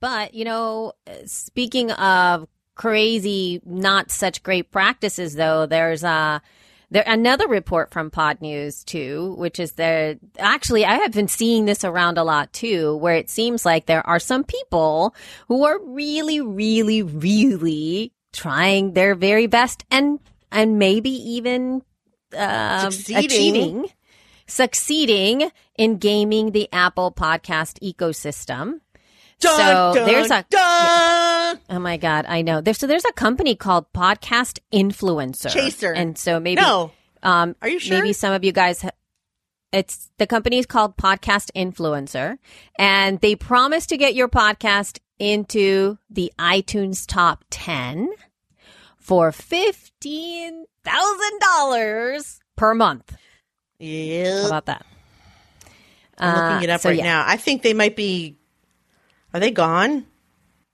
[0.00, 6.38] But, you know, uh, speaking of crazy, not such great practices, though, there's uh,
[6.90, 10.16] there another report from Pod News too, which is there.
[10.38, 14.06] Actually, I have been seeing this around a lot too, where it seems like there
[14.06, 15.14] are some people
[15.48, 20.20] who are really, really, really trying their very best and
[20.52, 21.82] and maybe even
[22.36, 23.24] um, Succeeding.
[23.26, 23.90] achieving
[24.46, 28.80] succeeding in gaming the Apple podcast ecosystem.
[29.40, 31.60] Dun, so dun, there's a dun!
[31.70, 32.60] oh my god, I know.
[32.60, 35.92] There's so there's a company called Podcast Influencer Chaser.
[35.92, 36.90] and so maybe No.
[37.22, 37.98] um Are you sure?
[37.98, 38.82] maybe some of you guys.
[38.82, 38.90] Ha-
[39.70, 42.38] it's the company is called Podcast Influencer,
[42.78, 48.08] and they promise to get your podcast into the iTunes top ten
[49.08, 53.10] for fifteen thousand dollars per month.
[53.12, 53.16] How
[53.80, 54.46] Yeah.
[54.46, 54.84] about that?
[56.18, 57.04] I'm Uh, looking it up so right yeah.
[57.04, 57.24] now.
[57.26, 58.36] I think they might be.
[59.32, 60.06] Are they gone?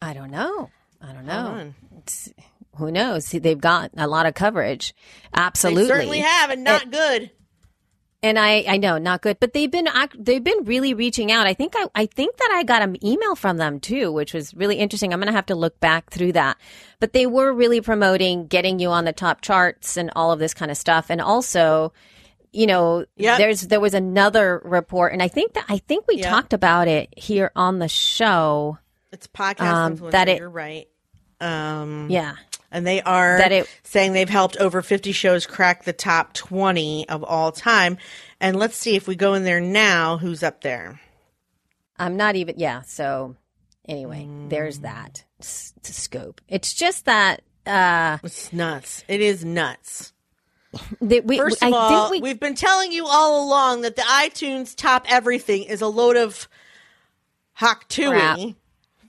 [0.03, 0.71] I don't know.
[1.01, 1.73] I don't know.
[2.77, 3.27] who knows?
[3.27, 4.95] See, They've got a lot of coverage.
[5.33, 5.83] Absolutely.
[5.85, 7.31] They certainly have, and not good.
[8.25, 9.87] And I, I know, not good, but they've been,
[10.19, 11.47] they've been really reaching out.
[11.47, 14.55] I think I, I think that I got an email from them too, which was
[14.55, 15.13] really interesting.
[15.13, 16.57] I'm going to have to look back through that,
[17.01, 20.55] but they were really promoting getting you on the top charts and all of this
[20.55, 21.11] kind of stuff.
[21.11, 21.93] And also,
[22.51, 23.37] you know, Yep.
[23.39, 26.31] there's, there was another report and I think that, I think we Yep.
[26.31, 28.79] talked about it here on the show.
[29.13, 29.61] It's podcast
[30.03, 30.89] Um, that it- you're right.
[31.41, 32.37] Um, Yeah.
[32.75, 37.09] And they are That it- saying they've helped over 50 shows crack the top 20
[37.09, 37.97] of all time.
[38.41, 41.01] And let's see if we go in there now, who's up there?
[41.99, 42.83] I'm not even, yeah.
[42.83, 43.37] So
[43.89, 46.41] anyway, there's that s- to scope.
[46.49, 49.05] It's just that, uh, It's nuts.
[49.09, 50.13] It is nuts.
[51.01, 53.95] that we, First I of all, think we, we've been telling you all along that
[53.95, 56.49] the iTunes top everything is a load of
[57.53, 58.57] hock tooey.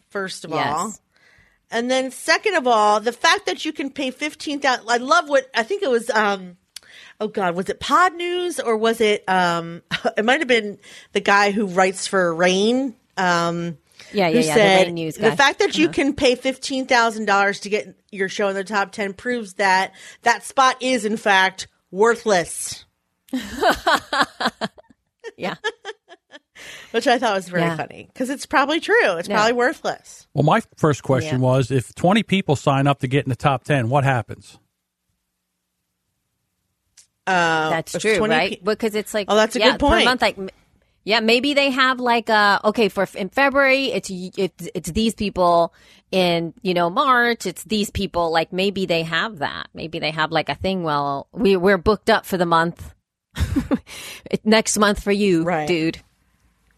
[0.09, 1.01] First of all, yes.
[1.75, 4.89] And then second of all, the fact that you can pay fifteen thousand.
[4.89, 6.09] I love what I think it was.
[6.09, 6.57] um
[7.19, 9.23] Oh God, was it Pod News or was it?
[9.27, 9.81] um
[10.17, 10.79] It might have been
[11.13, 12.95] the guy who writes for Rain.
[13.17, 13.77] Um,
[14.11, 14.53] Yeah, who yeah, yeah.
[14.53, 15.29] said the Rain news guy.
[15.29, 18.63] the fact that you can pay fifteen thousand dollars to get your show in the
[18.63, 22.83] top ten proves that that spot is in fact worthless.
[25.37, 25.55] yeah.
[26.91, 27.75] Which I thought was very Yeah.
[27.77, 29.13] funny because it's probably true.
[29.17, 29.35] It's Yeah.
[29.37, 30.27] probably worthless.
[30.33, 31.47] Well, my first question Yeah.
[31.47, 34.57] was if 20 people sign up to get in the top 10, what happens?
[37.27, 38.51] Uh, That's true, right?
[38.51, 40.01] pe- because it's like Oh, that's a yeah, good point.
[40.03, 40.37] Per month, like
[41.05, 45.73] yeah, maybe they have like uh okay for in February it's it's it's these people
[46.11, 50.31] in you know March it's these people like maybe they have that maybe they have
[50.31, 50.83] like a thing.
[50.83, 52.93] Well, we we're booked up for the month.
[54.43, 55.67] Next month for you, Right.
[55.67, 55.99] dude,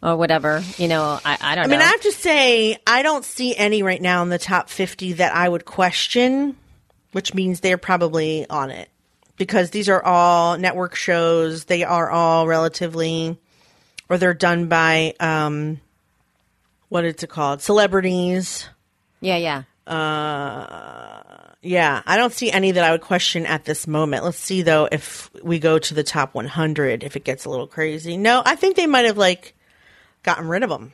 [0.01, 0.63] or whatever.
[0.77, 1.71] You know, I I don't I know.
[1.71, 5.13] mean, I have to say, I don't see any right now in the top 50
[5.13, 6.55] that I would question,
[7.11, 8.89] which means they're probably on it
[9.37, 11.65] because these are all network shows.
[11.65, 13.39] They are all relatively,
[14.09, 15.79] or they're done by, um,
[16.89, 17.61] what is it called?
[17.61, 18.67] Celebrities.
[19.19, 19.63] yeah, yeah.
[21.61, 24.23] Yeah, I don't see any that I would question at this moment.
[24.23, 27.67] Let's see though if we go to the top 100 if it gets a little
[27.67, 28.15] crazy.
[28.15, 29.53] No, I think they might have like
[30.27, 30.93] gotten rid of them.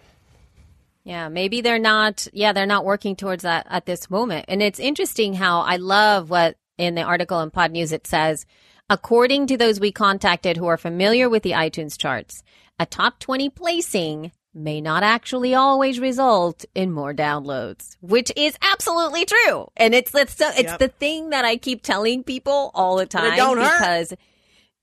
[1.04, 2.28] Yeah, maybe they're not.
[2.32, 4.46] Yeah, they're not working towards that at this moment.
[4.48, 8.46] And it's interesting how I love what in the article in Pod News it says,
[8.90, 12.42] according to those we contacted who are familiar with the iTunes charts,
[12.80, 19.26] a top 20 placing may not actually always result in more downloads, which is absolutely
[19.26, 19.68] true.
[19.76, 20.80] And it's it's, it's Yep.
[20.80, 23.78] the thing that I keep telling people all the time don't hurt.
[23.80, 24.14] because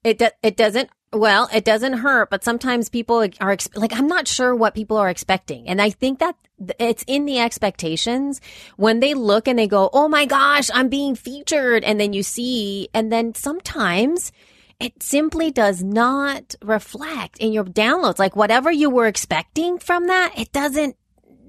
[0.05, 4.29] it do, it doesn't well, it doesn't hurt, but sometimes people are like I'm not
[4.29, 5.69] sure what people are expecting.
[5.69, 6.37] And I think that
[6.79, 8.41] it's in the expectations
[8.77, 12.23] when they look and they go, "Oh my gosh, I'm being featured." And then you
[12.23, 14.31] see and then sometimes
[14.79, 18.21] it simply does not reflect in your downloads.
[18.21, 20.97] Like whatever you were expecting from that, it doesn't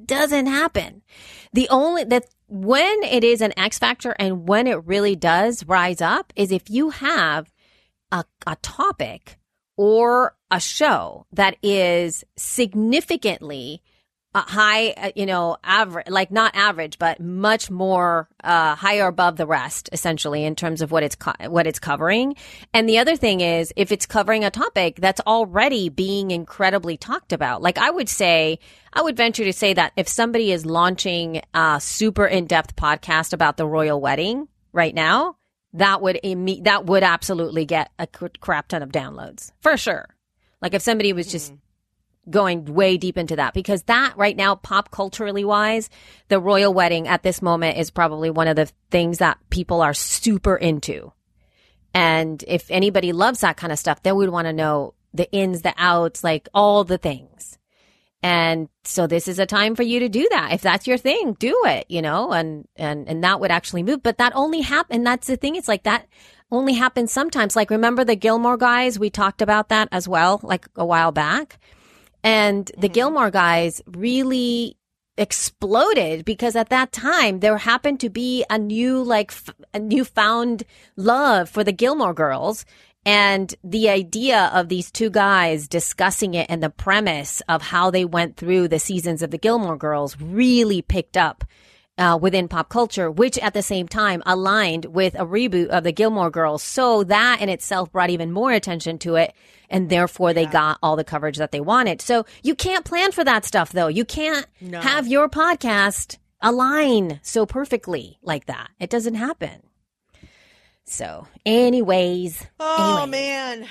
[0.05, 1.03] doesn't happen.
[1.53, 6.01] The only that when it is an X factor and when it really does rise
[6.01, 7.53] up is if you have
[8.11, 9.37] a, a topic
[9.77, 13.81] or a show that is significantly
[14.33, 19.35] uh, high, uh, you know, average, like not average, but much more uh, higher above
[19.35, 22.35] the rest, essentially, in terms of what it's co- what it's covering.
[22.73, 27.33] And the other thing is, if it's covering a topic that's already being incredibly talked
[27.33, 28.59] about, like I would say,
[28.93, 33.33] I would venture to say that if somebody is launching a super in depth podcast
[33.33, 35.35] about the royal wedding right now,
[35.73, 39.51] that would imme- that would absolutely get a crap ton of downloads.
[39.61, 40.07] For sure.
[40.61, 41.57] Like if somebody was just hmm.
[42.29, 45.89] going way deep into that because that right now pop culturally wise
[46.27, 49.93] the royal wedding at this moment is probably one of the things that people are
[49.93, 51.11] super into.
[51.93, 55.61] And if anybody loves that kind of stuff they would want to know the ins
[55.61, 57.57] the outs like all the things
[58.23, 60.53] and so this is a time for you to do that.
[60.53, 64.03] If that's your thing do it you know and and and that would actually move.
[64.03, 66.07] But that only happen that's the thing it's like that
[66.51, 67.55] only happens sometimes.
[67.55, 68.99] Like remember the gilmore guys?
[68.99, 71.59] We talked about that as well like a while back.
[72.23, 72.93] And the mm-hmm.
[72.93, 74.77] Gilmore guys really
[75.17, 80.63] exploded because at that time there happened to be a new like f- a newfound
[80.95, 82.65] love for the Gilmore girls
[83.05, 88.05] and the idea of these two guys discussing it and the premise of how they
[88.05, 91.43] went through the seasons of the Gilmore girls really picked up
[91.97, 95.91] uh, within pop culture, which at the same time aligned with a reboot of the
[95.91, 96.63] Gilmore Girls.
[96.63, 99.33] So that in itself brought even more attention to it.
[99.69, 102.01] And therefore they got all the coverage that they wanted.
[102.01, 103.87] So you can't plan for that stuff though.
[103.87, 108.69] You can't have your podcast align so perfectly like that.
[108.79, 109.61] It doesn't happen.
[110.91, 113.09] So anyways, Oh anyways.
[113.11, 113.67] man.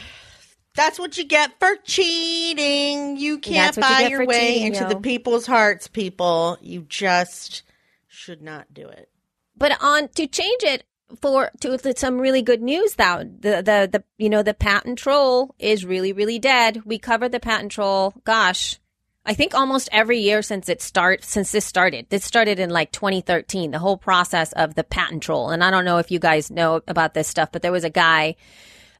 [0.77, 3.17] That's what you get for cheating.
[3.17, 4.89] You can't you buy your way cheating, into yo.
[4.89, 6.57] the people's hearts, people.
[6.61, 7.63] You just
[8.09, 9.09] should not do it.
[9.57, 10.85] But on to change it
[11.21, 13.25] for to, to some really good news though.
[13.25, 16.83] The the the you know the patent troll is really really dead.
[16.85, 18.15] We covered the patent troll.
[18.25, 18.79] Gosh,
[19.27, 22.07] I think almost every year since it start since this started.
[22.09, 23.71] This started in like 2013.
[23.71, 25.51] The whole process of the patent troll.
[25.51, 27.91] And I don't know if you guys know about this stuff, but there was a
[27.91, 28.37] guy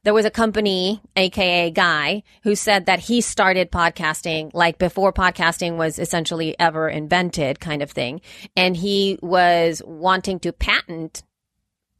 [0.03, 5.77] there was a company, aka guy, who said that he started podcasting like before podcasting
[5.77, 8.21] was essentially ever invented, kind of thing.
[8.55, 11.21] And he was wanting to patent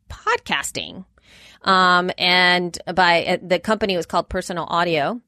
[0.10, 1.06] podcasting.
[1.62, 5.22] Um, and by uh, the company was called Personal Audio.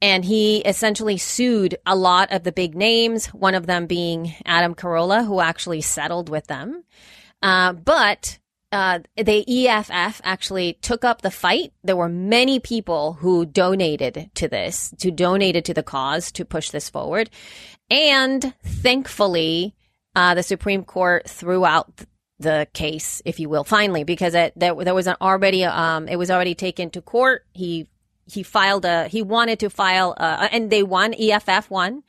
[0.00, 4.74] And he essentially sued a lot of the big names, one of them being Adam
[4.74, 6.84] Carolla, who actually settled with them.
[7.42, 8.38] Uh, but
[8.70, 11.72] uh, the EFF actually took up the fight.
[11.82, 16.70] There were many people who donated to this, to donated to the cause to push
[16.70, 17.30] this forward.
[17.90, 19.74] And thankfully,
[20.14, 22.04] uh, the Supreme Court threw out
[22.38, 26.16] the case, if you will, finally, because it, there, there was an already, um, it
[26.16, 27.44] was already taken to court.
[27.52, 27.88] He,
[28.28, 32.02] he filed a, he wanted to file, uh, and they won, EFF won.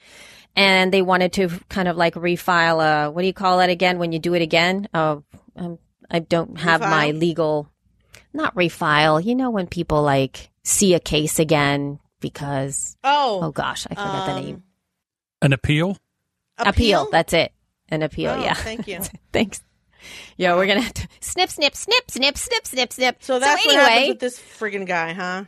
[0.56, 3.98] And they wanted to kind of like refile, a what do you call that again
[4.00, 4.90] when you do it again?
[4.94, 5.24] Oh,
[5.56, 5.80] um,
[6.10, 7.70] I don't have my legal,
[8.34, 9.24] not refile.
[9.24, 14.26] You know, when people like see a case again because, Oh, oh gosh, I forgot
[14.26, 14.64] the um, name.
[15.42, 15.98] An appeal?
[16.58, 17.08] Appeal.
[17.12, 17.54] That's it.
[17.88, 18.32] An appeal.
[18.32, 18.54] Oh, yeah.
[18.54, 19.00] Thank you.
[19.32, 19.64] Thanks.
[20.38, 23.18] Yeah, we're gonna have to snip, snip, snip, snip, snip, snip, snip.
[23.20, 25.44] So that's what anyway, happens with this friggin' guy, huh?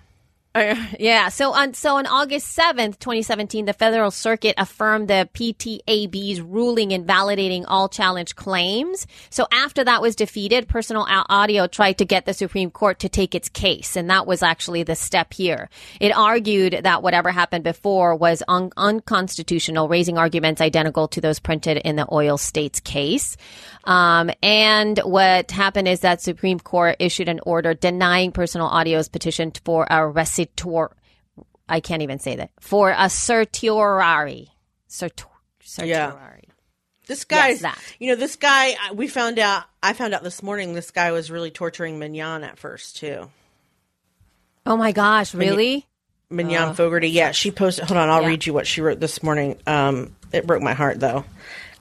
[0.54, 1.30] Uh, yeah.
[1.30, 6.92] So on so on August seventh, twenty seventeen, the Federal Circuit affirmed the PTAB's ruling
[6.92, 9.08] invalidating all challenge claims.
[9.30, 13.36] So after that was defeated, Personal Audio tried to get the Supreme Court to take
[13.36, 15.70] its case, and that was actually the step here.
[16.00, 21.78] It argued that whatever happened before was un- unconstitutional, raising arguments identical to those printed
[21.78, 23.38] in the Oil States case.
[23.84, 29.52] Um, and what happened is that Supreme Court issued an order denying Personal Audio's petition
[29.66, 30.92] for a recitor.
[31.68, 34.50] I can't even say that for a certiorari.
[34.90, 35.26] Cert-
[35.64, 36.50] certiorari.
[37.08, 37.78] This guy's, that.
[38.00, 41.32] you know, this guy, we found out, I found out this morning, this guy was
[41.32, 43.30] really torturing Mignon at first, too.
[44.66, 45.34] Oh my gosh!
[45.34, 45.88] Really?
[46.30, 47.10] Mignon Fogarty.
[47.10, 48.28] Yeah, she posted, hold on, I'll Yeah.
[48.28, 49.58] read you what she wrote this morning.
[49.68, 51.26] Um, it broke my heart, though,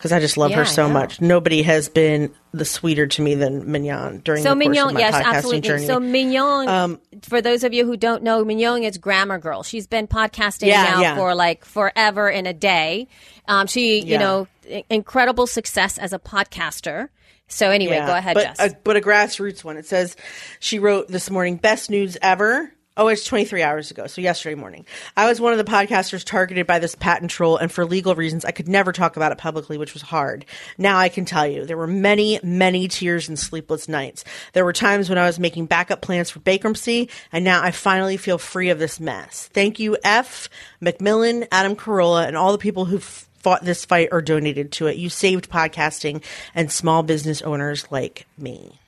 [0.01, 1.21] because I just love Yeah, her so much.
[1.21, 4.95] Nobody has been the sweeter to me than Mignon during So the course Mignon, of
[4.95, 5.61] my yes, podcasting absolutely.
[5.61, 5.87] journey.
[5.87, 9.63] So Mignon, Um, for those of you who don't know, Mignon is Grammar Girl.
[9.63, 11.17] She's been podcasting Yeah, now yeah.
[11.17, 13.09] for like forever in a day.
[13.47, 14.49] Um, she, you know,
[14.89, 17.11] incredible success as a podcaster.
[17.49, 18.59] So anyway, go ahead, but, Jess.
[18.73, 19.77] A, but a grassroots one.
[19.77, 20.17] It says
[20.61, 22.73] she wrote this morning, best news ever.
[22.97, 24.85] Oh, it's 23 hours ago, so yesterday morning.
[25.17, 28.45] I was one of the podcasters targeted by this patent troll, and for legal reasons,
[28.45, 30.45] I could never talk about it publicly, which was hard.
[30.77, 34.25] Now I can tell you, there were many, many tears and sleepless nights.
[34.55, 38.17] There were times when I was making backup plans for bankruptcy, and now I finally
[38.17, 39.49] feel free of this mess.
[39.53, 40.49] Thank you, F,
[40.81, 44.97] Macmillan, Adam Carolla, and all the people who fought this fight or donated to it.
[44.97, 46.25] You saved podcasting
[46.57, 48.81] and small business owners like me.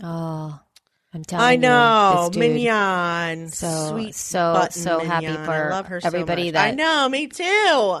[0.00, 0.62] Ah.
[1.16, 5.70] I'm telling I know, this dude- Mignon, So- sweet, so- button so happy for I
[5.70, 6.52] love her so everybody much.
[6.52, 7.98] that- I know, me too.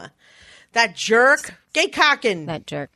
[0.72, 2.44] That jerk, gay cocking.
[2.46, 2.90] That jerk.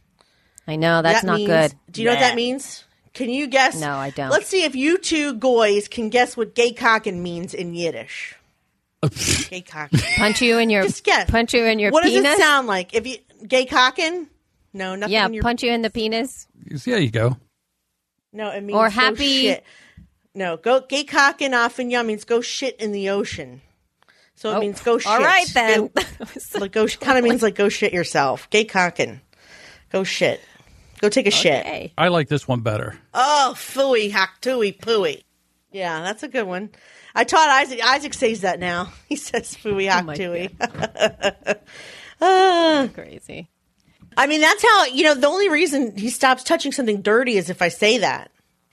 [0.68, 1.74] I know that's That not means- good.
[1.90, 2.84] Do you know what that means?
[3.14, 3.80] Can you guess?
[3.80, 4.28] No, I don't.
[4.30, 8.34] Let's see if you two goys can guess what gay cocking means in Yiddish.
[9.48, 9.98] gay cocking.
[10.16, 11.30] Punch you in your Just guess.
[11.30, 12.22] punch you in your what penis.
[12.22, 12.94] does it sound like?
[12.94, 13.16] If you
[13.48, 14.28] gay cocking?
[14.74, 15.12] No, nothing.
[15.14, 16.46] yeah, in your, punch you in the penis.
[16.84, 17.36] Yeah, you go.
[18.32, 19.64] No, it means Or happy- shit.
[20.34, 23.60] No, go gay cocking off in yum means go shit in the ocean.
[24.36, 25.10] So it Oh, means go shit.
[25.10, 25.88] all right then.
[25.88, 26.02] Go-
[26.60, 28.48] like go kind of means like go shit yourself.
[28.50, 29.20] Gay cocking.
[29.90, 30.40] Go shit.
[31.00, 31.92] Go take a shit.
[31.98, 32.96] I like this one better.
[33.14, 35.22] Oh, phooey, hack tooey, pooey.
[35.72, 36.70] Yeah, that's a good one.
[37.14, 37.80] I taught Isaac.
[37.84, 38.92] Isaac says that now.
[39.08, 41.58] He says phooey, hack Oh tooey.
[42.20, 42.88] Ah.
[42.92, 43.48] Crazy.
[44.16, 47.48] I mean, that's how, you know, the only reason he stops touching something dirty is
[47.48, 48.30] if I say that.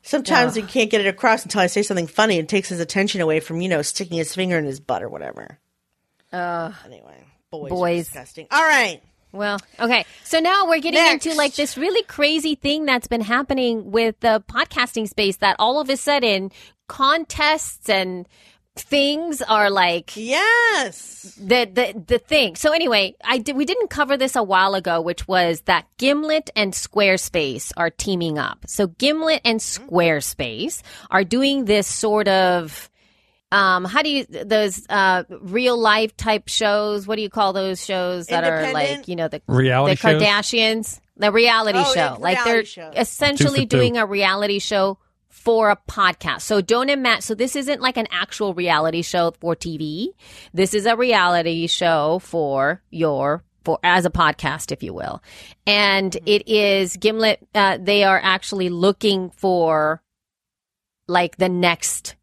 [0.07, 3.19] Sometimes he can't get it across until I say something funny and takes his attention
[3.21, 5.59] away from, you know, sticking his finger in his butt or whatever.
[6.31, 7.69] Uh, Anyway, boys, Boys.
[7.71, 8.05] boys.
[8.05, 8.47] disgusting.
[8.51, 9.01] All right.
[9.33, 10.05] Well, okay.
[10.23, 11.25] So now we're getting Next.
[11.25, 15.81] into like this really crazy thing that's been happening with the podcasting space that all
[15.81, 16.51] of a sudden
[16.87, 18.27] contests and
[18.79, 21.35] things are like Yes.
[21.39, 22.55] the the the thing.
[22.55, 26.49] So anyway, I did we didn't cover this a while ago, which was that Gimlet
[26.55, 28.65] and Squarespace are teaming up.
[28.67, 32.89] So Gimlet and Squarespace are doing this sort of
[33.51, 37.83] um how do you those uh real life type shows what do you call those
[37.83, 40.21] shows that are like you know the Reality the shows?
[40.21, 42.93] Kardashians the reality Oh, show yeah, like reality they're shows.
[42.97, 43.77] essentially Two for two.
[43.77, 44.97] doing a reality show
[45.37, 46.41] for a podcast.
[46.41, 47.21] So don't imagine.
[47.21, 50.07] So this isn't like an actual reality show for TV.
[50.53, 55.21] This is a reality show for your for as a podcast, if you will.
[55.65, 56.27] And Mm-hmm.
[56.27, 57.47] it is Gimlet.
[57.53, 60.01] Uh, they are actually looking for
[61.07, 62.15] like the next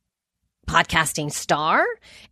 [0.69, 1.85] podcasting star,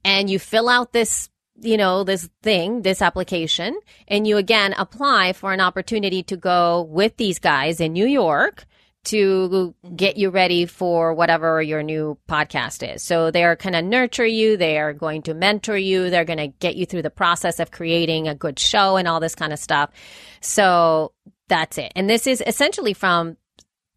[0.05, 1.29] and you fill out this
[1.61, 3.79] you know, this thing, this application,
[4.09, 8.65] and you again apply for an opportunity to go with these guys in New York
[9.05, 13.03] to get you ready for whatever your new podcast is.
[13.03, 14.57] So they're going to nurture you.
[14.57, 16.11] They are going to mentor you.
[16.11, 19.21] They're going to get you through the process of creating a good show and all
[19.21, 19.91] this kind of stuff.
[20.41, 21.13] So
[21.49, 21.93] that's it.
[21.97, 23.37] And this is essentially from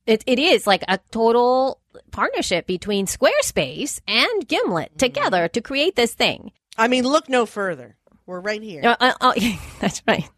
[0.06, 1.82] it, it is like a total
[2.12, 6.52] partnership between Squarespace and Gimlet together to create this thing.
[6.78, 7.96] I mean, look no further.
[8.26, 8.82] We're right here.
[8.84, 9.34] Uh, uh, uh,
[9.80, 10.30] that's right.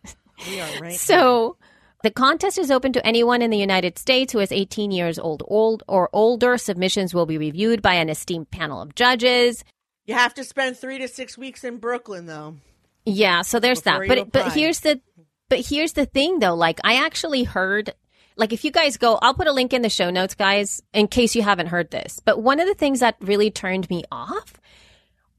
[0.47, 0.95] We are right.
[0.95, 1.57] So
[2.07, 5.43] the contest is open to anyone in the United States who is 18 years old,
[5.45, 6.57] old or older.
[6.57, 9.65] Submissions will be reviewed by an esteemed panel of judges.
[10.05, 12.55] you have to spend three to six weeks in Brooklyn, though.
[13.03, 14.07] Yeah, so there's that.
[14.07, 15.01] But but here's the
[15.49, 16.55] but here's the thing though.
[16.55, 17.93] Like I actually heard
[18.37, 21.09] like if you guys go, I'll put a link in the show notes, guys, in
[21.09, 22.21] case you haven't heard this.
[22.23, 24.53] But one of the things that really turned me off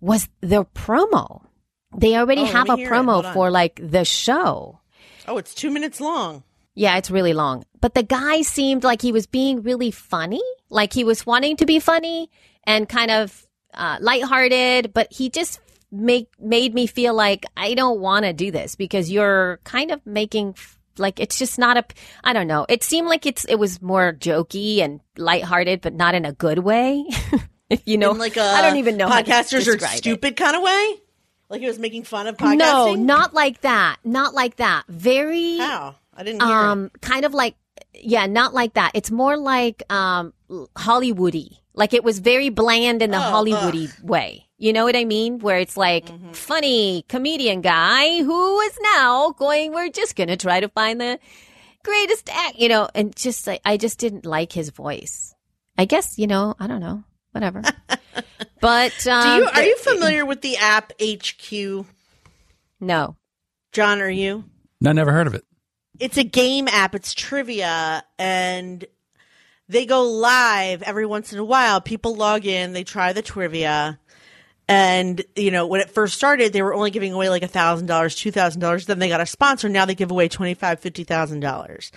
[0.03, 1.45] was the promo.
[1.97, 2.95] They already Oh, have a hear it.
[2.95, 4.81] Hold promo for like the show.
[5.27, 6.43] Oh, it's two minutes long.
[6.79, 7.65] Yeah, it's really long.
[7.81, 10.43] But the guy seemed like he was being really funny.
[10.71, 12.31] Like he was wanting to be funny
[12.63, 15.59] and kind of uh, lighthearted, but he just
[15.91, 20.07] make made me feel like I don't want to do this because you're kind of
[20.07, 20.55] making
[20.99, 21.85] like it's just not a
[22.23, 22.65] I don't know.
[22.69, 26.61] It seemed like it's it was more jokey and lighthearted, but not in a good
[26.61, 27.05] way.
[27.71, 29.95] if you know, In like a I don't even know how to podcasters are describe
[29.95, 29.99] it.
[29.99, 30.95] stupid kind of way.
[31.49, 32.59] Like he was making fun of podcasting.
[32.59, 33.97] No, not like that.
[34.05, 34.85] Not like that.
[34.89, 36.51] Very how I didn't hear.
[36.51, 36.55] it.
[36.61, 37.55] um kind of like
[37.95, 38.91] yeah, not like that.
[38.95, 40.35] It's more like um
[40.77, 41.59] Hollywoody.
[41.75, 44.47] Like it was very bland in the Oh, Hollywoody way.
[44.59, 45.39] You know what I mean?
[45.39, 46.33] Where it's like Mm-hmm.
[46.33, 51.21] funny comedian guy who is now going we're just going to try to find the
[51.85, 55.33] greatest act, you know, and just like I just didn't like his voice.
[55.79, 57.05] I guess, you know, I don't know.
[57.31, 57.63] Whatever.
[58.61, 61.87] but Do um you are you familiar with the app HQ?
[62.81, 63.15] No.
[63.73, 64.45] John, are you?
[64.81, 65.45] No, never heard of it.
[66.01, 66.95] It's a game app.
[66.95, 68.85] It's trivia, and
[69.69, 71.81] they go live every once in a while.
[71.81, 73.99] People log in, they try the trivia,
[74.69, 77.87] and you know when it first started, they were only giving away like a thousand
[77.87, 78.87] dollars, two thousand dollars.
[78.87, 79.69] Then they got a sponsor.
[79.69, 81.91] Now they give away twenty five, fifty thousand dollars,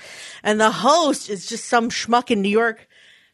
[0.44, 2.88] and the host is just some schmuck in New York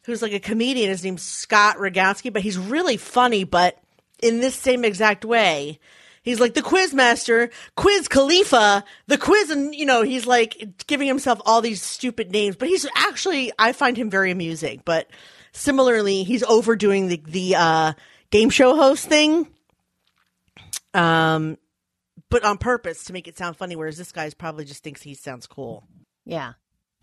[0.07, 0.89] who's like a comedian.
[0.89, 3.43] His name's Scott Rogowski, but he's really funny.
[3.43, 3.77] But
[4.23, 5.79] in this same exact way,
[6.27, 11.07] he's like the quiz master, quiz Khalifa, the quiz, and you know he's like giving
[11.07, 12.55] himself all these stupid names.
[12.57, 14.81] But he's actually, I find him very amusing.
[14.83, 15.09] But
[15.53, 17.93] similarly, he's overdoing the the uh,
[18.29, 19.47] game show host thing.
[20.93, 21.57] Um,
[22.29, 25.13] but on purpose to make it sound funny, whereas this guy's probably just thinks he
[25.13, 25.85] sounds cool.
[26.25, 26.53] Yeah.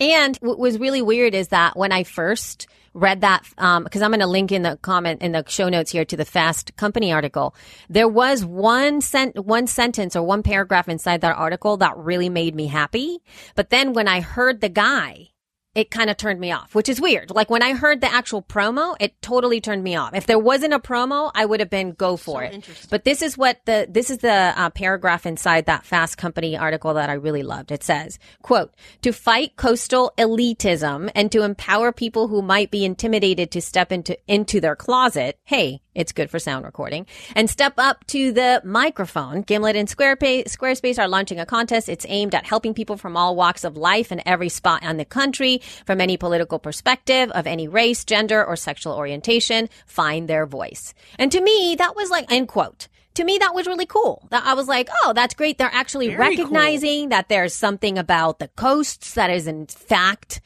[0.00, 4.10] And what was really weird is that when I first read that, um, because I'm
[4.10, 7.12] going to link in the comment in the show notes here to the Fast Company
[7.12, 7.54] article,
[7.88, 12.54] there was one sent one sentence or one paragraph inside that article that really made
[12.54, 13.18] me happy.
[13.54, 15.30] But then when I heard the guy,
[15.74, 17.30] it kind of turned me off, which is weird.
[17.30, 20.14] Like when I heard the actual promo, it totally turned me off.
[20.14, 22.68] If there wasn't a promo, I would have been go for it.
[22.90, 26.94] But this is what the this is the uh, paragraph inside that Fast Company article
[26.94, 27.72] that I really loved.
[27.72, 33.50] It says, "quote To fight coastal elitism and to empower people who might be intimidated
[33.52, 35.38] to step into into their closet.
[35.44, 37.06] Hey, it's good for sound recording.
[37.34, 39.42] And step up to the microphone.
[39.42, 41.88] Gimlet and Squarespace, are launching a contest.
[41.88, 45.04] It's aimed at helping people from all walks of life in every spot in the
[45.04, 50.94] country, from any political perspective, of any race, gender, or sexual orientation, find their voice.
[51.18, 52.88] And to me, that was like, end quote.
[53.14, 54.26] To me, that was really cool.
[54.30, 55.56] That I was like, oh, that's great.
[55.58, 56.46] They're actually Very cool.
[56.46, 60.40] recognizing that there's something about the coasts that is in fact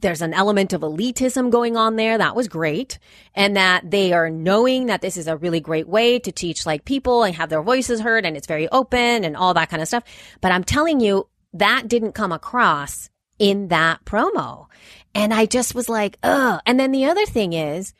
[0.00, 2.18] there's an element of elitism going on there.
[2.18, 2.98] That was great.
[3.34, 6.84] And that they are knowing that this is a really great way to teach like
[6.84, 9.88] people and have their voices heard and it's very open and all that kind of
[9.88, 10.04] stuff.
[10.40, 13.08] But I'm telling you, that didn't come across
[13.38, 14.66] in that promo.
[15.14, 16.60] And I just was like, ugh.
[16.66, 17.94] And then the other thing is,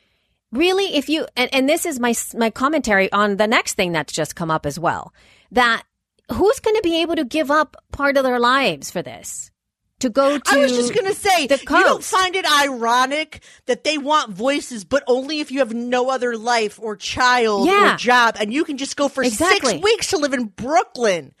[0.51, 4.13] really, if you, and, and this is my, my commentary on the next thing that's
[4.13, 5.13] just come up as well,
[5.51, 5.83] that
[6.31, 9.51] who's going to be able to give up part of their lives for this?
[10.01, 13.83] To go to I was just gonna say, the you don't find it ironic that
[13.83, 17.95] they want voices, but only if you have no other life or child Yeah.
[17.95, 19.71] or job, and you can just go for Exactly.
[19.71, 21.33] six weeks to live in Brooklyn.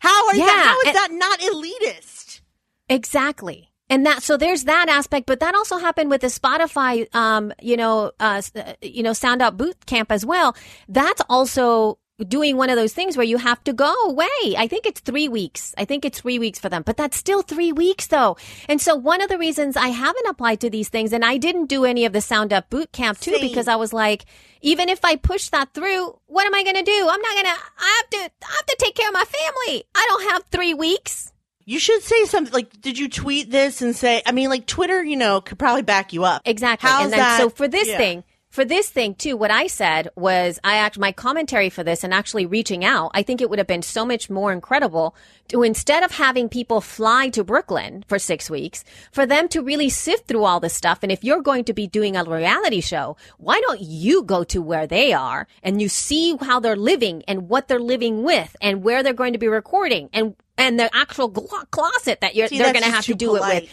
[0.00, 0.66] How are Yeah, that?
[0.68, 2.40] How is and- that not elitist?
[2.88, 3.70] Exactly.
[3.90, 7.76] And that, so there's that aspect, but that also happened with the Spotify, um, you
[7.76, 10.56] know, uh, uh, you know, Sound Up Boot Camp as well.
[10.88, 11.98] That's also
[12.28, 14.54] doing one of those things where you have to go away.
[14.56, 15.74] I think it's three weeks.
[15.76, 18.36] I think it's three weeks for them, but that's still three weeks though.
[18.68, 21.66] And so one of the reasons I haven't applied to these things and I didn't
[21.66, 23.40] do any of the Sound Up Boot Camp too, Same.
[23.40, 24.26] because I was like,
[24.62, 27.08] even if I push that through, what am I going to do?
[27.10, 29.84] I'm not going to, I have to, I have to take care of my family.
[29.94, 31.32] I don't have three weeks.
[31.66, 35.02] You should say something like, "Did you tweet this?" and say, I mean, like Twitter,
[35.02, 36.42] you know, could probably back you up.
[36.44, 36.90] Exactly.
[36.90, 37.38] How's and then that?
[37.40, 37.96] so for this Yeah.
[37.96, 42.04] thing, for this thing too, what I said was I act my commentary for this
[42.04, 43.10] and actually reaching out.
[43.12, 45.16] I think it would have been so much more incredible
[45.48, 49.88] to instead of having people fly to Brooklyn for six weeks, for them to really
[49.88, 51.00] sift through all this stuff.
[51.02, 54.62] And if you're going to be doing a reality show, why don't you go to
[54.62, 58.84] where they are and you see how they're living and what they're living with and
[58.84, 62.58] where they're going to be recording and and the actual glo- closet that you're, See,
[62.58, 63.62] they're going to have to do it polite.
[63.62, 63.70] with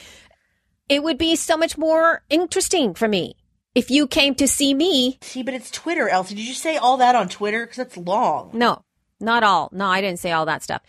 [0.90, 3.36] it would be so much more interesting for me
[3.76, 5.18] if you came to see me.
[5.22, 6.36] See, but it's Twitter, Elsie.
[6.36, 7.66] Did you say all that on Twitter?
[7.66, 8.52] Because that's long.
[8.54, 8.84] No,
[9.20, 9.70] not all.
[9.72, 10.82] No, I didn't say all that stuff.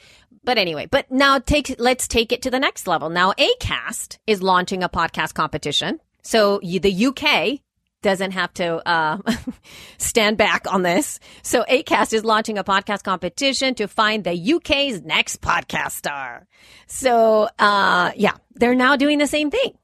[0.44, 3.10] But anyway, but now take let's take it to the next level.
[3.10, 6.00] Now, Acast is launching a podcast competition.
[6.22, 7.60] So you, the UK
[8.02, 9.18] doesn't have to uh,
[9.98, 11.20] stand back on this.
[11.42, 16.46] So Acast is launching a podcast competition to find the UK's next podcast star.
[16.88, 19.74] So uh, yeah, they're now doing the same thing.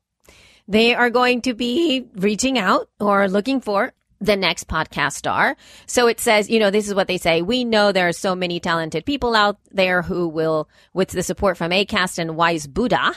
[0.68, 5.56] They are going to be reaching out or looking for the next podcast star.
[5.86, 7.40] So it says, you know, this is what they say.
[7.40, 11.56] We know there are so many talented people out there who will, with the support
[11.56, 13.14] from ACAST and Wise Buddha,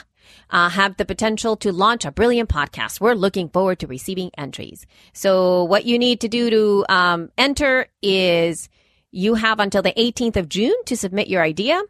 [0.50, 3.00] uh, have the potential to launch a brilliant podcast.
[3.00, 4.86] We're looking forward to receiving entries.
[5.12, 8.68] So what you need to do to um, enter is
[9.12, 11.80] you have until the 18th of June to submit your idea.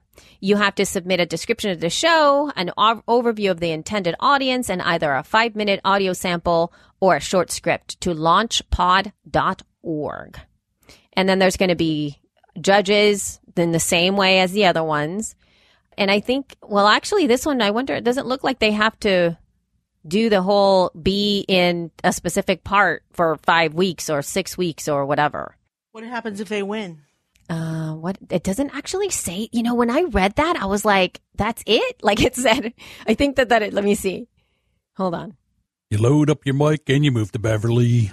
[0.41, 4.17] You have to submit a description of the show, an ov- overview of the intended
[4.21, 10.41] audience, and either a five minute audio sample or a short script to launchpod.org.
[11.15, 12.19] And then there's going to be
[12.61, 15.37] judges in the same way as the other ones.
[15.97, 18.99] And I think, well, actually, this one, I wonder, it doesn't look like they have
[19.01, 19.39] to
[20.07, 25.07] do the whole be in a specific part for five weeks or six weeks or
[25.07, 25.57] whatever.
[25.93, 27.03] What happens if they win?
[27.51, 29.49] Uh, what it doesn't actually say.
[29.53, 32.73] You know, when I read that, I was like, "That's it." Like it said.
[33.07, 33.63] I think that that.
[33.63, 34.29] It, let me see.
[34.97, 35.37] Hold on.
[35.91, 38.13] You load up your mic and you move to Beverly.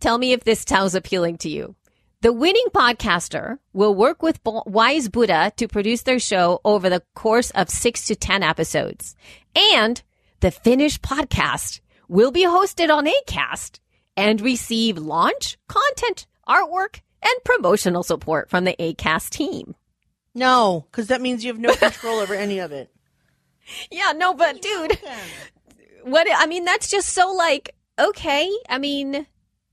[0.00, 1.74] Tell me if this sounds appealing to you.
[2.20, 7.02] The winning podcaster will work with Bo- Wise Buddha to produce their show over the
[7.14, 9.14] course of six to 10 episodes.
[9.54, 10.02] And
[10.40, 13.78] the finished podcast will be hosted on ACAST
[14.16, 19.74] and receive launch, content, artwork, and promotional support from the ACAST team.
[20.34, 22.90] No, because that means you have no control over any of it.
[23.90, 24.98] Yeah, no, but dude,
[26.02, 28.50] what, I mean, that's just so like, okay.
[28.66, 29.26] I mean,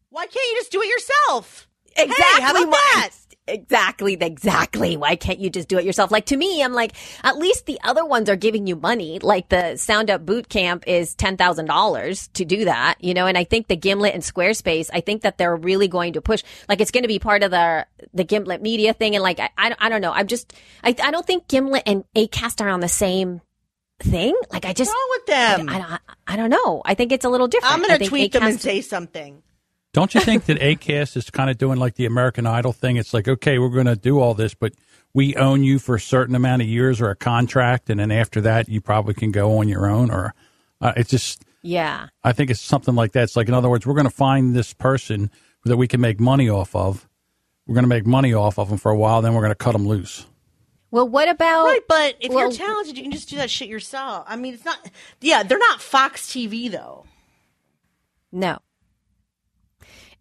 [0.09, 1.65] Why can't you just do it yourself?
[1.95, 2.41] Exactly.
[2.41, 3.11] how about that?
[3.47, 4.17] Exactly.
[4.19, 4.97] Exactly.
[4.97, 6.09] Why can't you just do it yourself?
[6.09, 6.93] Like to me, I'm like,
[7.23, 9.19] at least the other ones are giving you money.
[9.19, 13.27] Like the Sound Up Boot Camp is ten thousand dollars to do that, you know.
[13.27, 16.43] And I think the Gimlet and Squarespace, I think that they're really going to push.
[16.67, 19.15] Like it's going to be part of the the Gimlet media thing.
[19.15, 20.11] And like I, I, I don't know.
[20.11, 20.51] I'm just
[20.83, 23.41] I, I don't think Gimlet and Acast are on the same
[23.99, 24.35] thing.
[24.51, 25.69] Like I just What's wrong with I, them?
[25.69, 26.81] I, I don't know.
[26.83, 27.75] I think it's a little different.
[27.75, 29.43] I'm going to tweet them and say something.
[29.95, 32.97] Don't you think that ACAST is kind of doing like the American Idol thing?
[32.97, 34.73] It's like, okay, we're going to do all this, but
[35.13, 38.41] we own you for a certain amount of years or a contract, and then after
[38.41, 40.11] that, you probably can go on your own.
[40.11, 40.33] Or
[40.81, 42.07] uh, it's just, Yeah.
[42.25, 43.23] I think it's something like that.
[43.23, 45.31] It's like, in other words, we're going to find this person
[45.63, 47.07] that we can make money off of.
[47.65, 49.55] We're going to make money off of them for a while, then we're going to
[49.55, 50.25] cut them loose.
[50.91, 53.69] Well, what about Right, but if well- you're talented, you can just do that shit
[53.69, 54.25] yourself.
[54.27, 54.77] I mean, it's not.
[55.21, 57.05] Yeah, they're not Fox TV though.
[58.33, 58.59] No.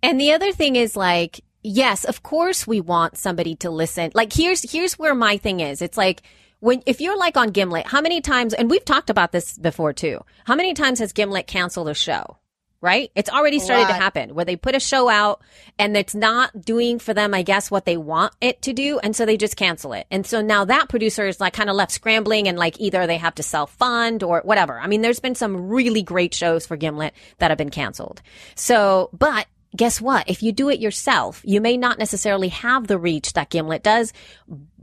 [0.04, 4.10] And the other thing is like, yes, of course we want somebody to listen.
[4.12, 5.80] Like here's here's where my thing is.
[5.80, 6.22] It's like
[6.60, 9.94] when if you're like on Gimlet, how many times and we've talked about this before
[9.94, 10.20] too.
[10.44, 12.36] How many times has Gimlet canceled a show?
[12.82, 13.10] Right?
[13.14, 15.40] It's already started to happen where they put a show out
[15.78, 18.98] and it's not doing for them, I guess, what they want it to do.
[18.98, 20.06] And so they just cancel it.
[20.10, 23.16] And so now that producer is like kind of left scrambling and like either they
[23.16, 24.78] have to self fund or whatever.
[24.78, 28.20] I mean, there's been some really great shows for Gimlet that have been canceled.
[28.54, 29.46] So, but
[29.76, 30.28] guess what?
[30.28, 34.12] If you do it yourself, you may not necessarily have the reach that Gimlet does,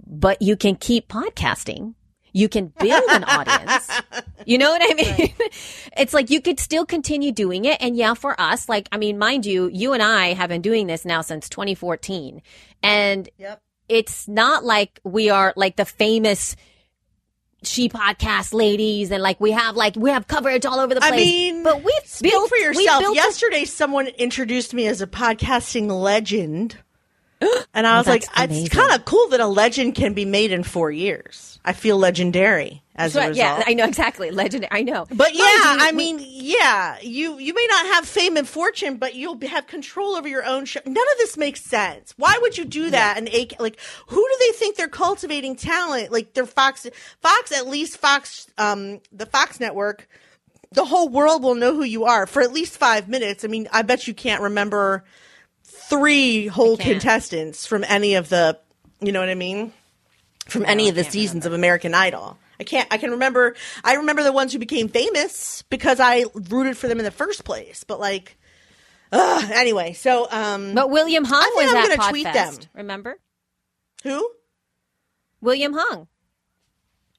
[0.06, 1.96] but you can keep podcasting.
[2.34, 3.90] You can build an audience.
[4.44, 5.34] You know what I mean?
[5.96, 7.78] it's like you could still continue doing it.
[7.80, 10.88] And yeah, for us, like, I mean, mind you, you and I have been doing
[10.88, 12.42] this now since 2014.
[12.82, 13.62] And Yep.
[13.88, 16.56] it's not like we are like the famous
[17.64, 21.12] she podcast ladies and like we have like we have coverage all over the place.
[21.14, 23.02] I mean, but we've Speak built for yourself.
[23.02, 26.78] built a- Yesterday, someone introduced me as a podcasting legend,
[27.74, 28.66] and I was Well, like, amazing.
[28.66, 31.98] "It's kind of cool that a legend can be made in four years." I feel
[31.98, 33.36] legendary as a result.
[33.36, 34.32] yeah, I know exactly.
[34.32, 34.70] Legendary.
[34.72, 35.06] I know.
[35.14, 39.14] But yeah, you, I mean, yeah, you you may not have fame and fortune, but
[39.14, 40.80] you'll be- have control over your own show.
[40.86, 42.16] None of this makes sense.
[42.18, 43.18] Why would you do that?
[43.18, 46.12] And a like, who do they think they're cultivating talent?
[46.12, 46.88] Like they're Fox,
[47.22, 50.08] Fox at least Fox, um, the Fox network.
[50.74, 53.44] The whole world will know who you are for at least five minutes.
[53.44, 55.04] I mean, I bet you can't remember
[55.92, 58.58] three whole contestants from any of the,
[59.02, 59.74] you know what I mean?
[60.48, 62.38] From any of the seasons of American Idol.
[62.60, 62.88] I can't.
[62.92, 63.56] I can remember.
[63.84, 67.44] I remember the ones who became famous because I rooted for them in the first
[67.44, 67.84] place.
[67.84, 68.38] But like,
[69.12, 69.94] ugh, anyway.
[69.94, 72.34] So, um, But William Hung I was I'm at gonna tweet Podfest.
[72.62, 72.70] them.
[72.76, 73.18] Remember
[74.04, 74.30] who?
[75.42, 76.08] William Hung?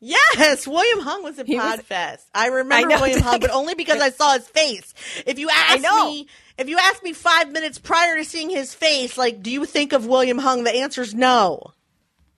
[0.01, 2.25] Yes, William Hung was at was- Podfest.
[2.35, 3.01] I remember I know.
[3.01, 4.93] William Hung, but only because I saw his face.
[5.27, 6.27] If you ask me,
[6.59, 9.93] if you ask me five minutes prior to seeing his face, like, do you think
[9.93, 10.65] of William Hung?
[10.65, 11.73] The answer is no.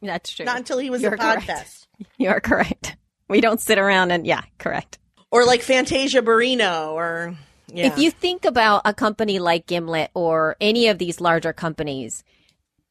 [0.03, 0.45] That's true.
[0.45, 1.47] Not until he was You're correct.
[1.47, 1.87] Podfest.
[2.19, 2.97] You're correct.
[3.29, 4.99] We don't sit around and yeah, correct.
[5.31, 7.35] Or like Fantasia Barrino, or
[7.75, 7.87] yeah.
[7.87, 12.23] If you think about a company like Gimlet or any of these larger companies,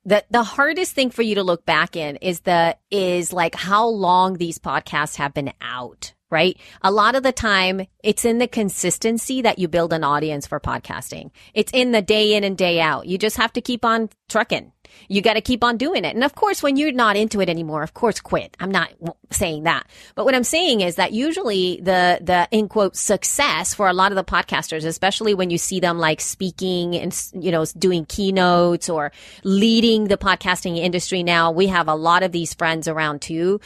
[0.03, 3.87] the the hardest thing for you to look back in is the is like how
[3.87, 6.57] long these podcasts have been out, right?
[6.81, 10.59] A lot of the time, it's in the consistency that you build an audience for
[10.59, 11.29] podcasting.
[11.53, 13.05] It's in the day in and day out.
[13.07, 14.73] You just have to keep on trucking.
[15.07, 16.15] You got to keep on doing it.
[16.15, 18.55] And of course, when you're not into it anymore, of course, quit.
[18.59, 18.91] I'm not
[19.31, 19.87] saying that.
[20.15, 24.11] But what I'm saying is that usually the, the in quote success for a lot
[24.11, 28.89] of the podcasters, especially when you see them like speaking and, you know, doing keynotes
[28.89, 29.11] or
[29.43, 33.59] leading the podcasting industry now, we have a lot of these friends around too.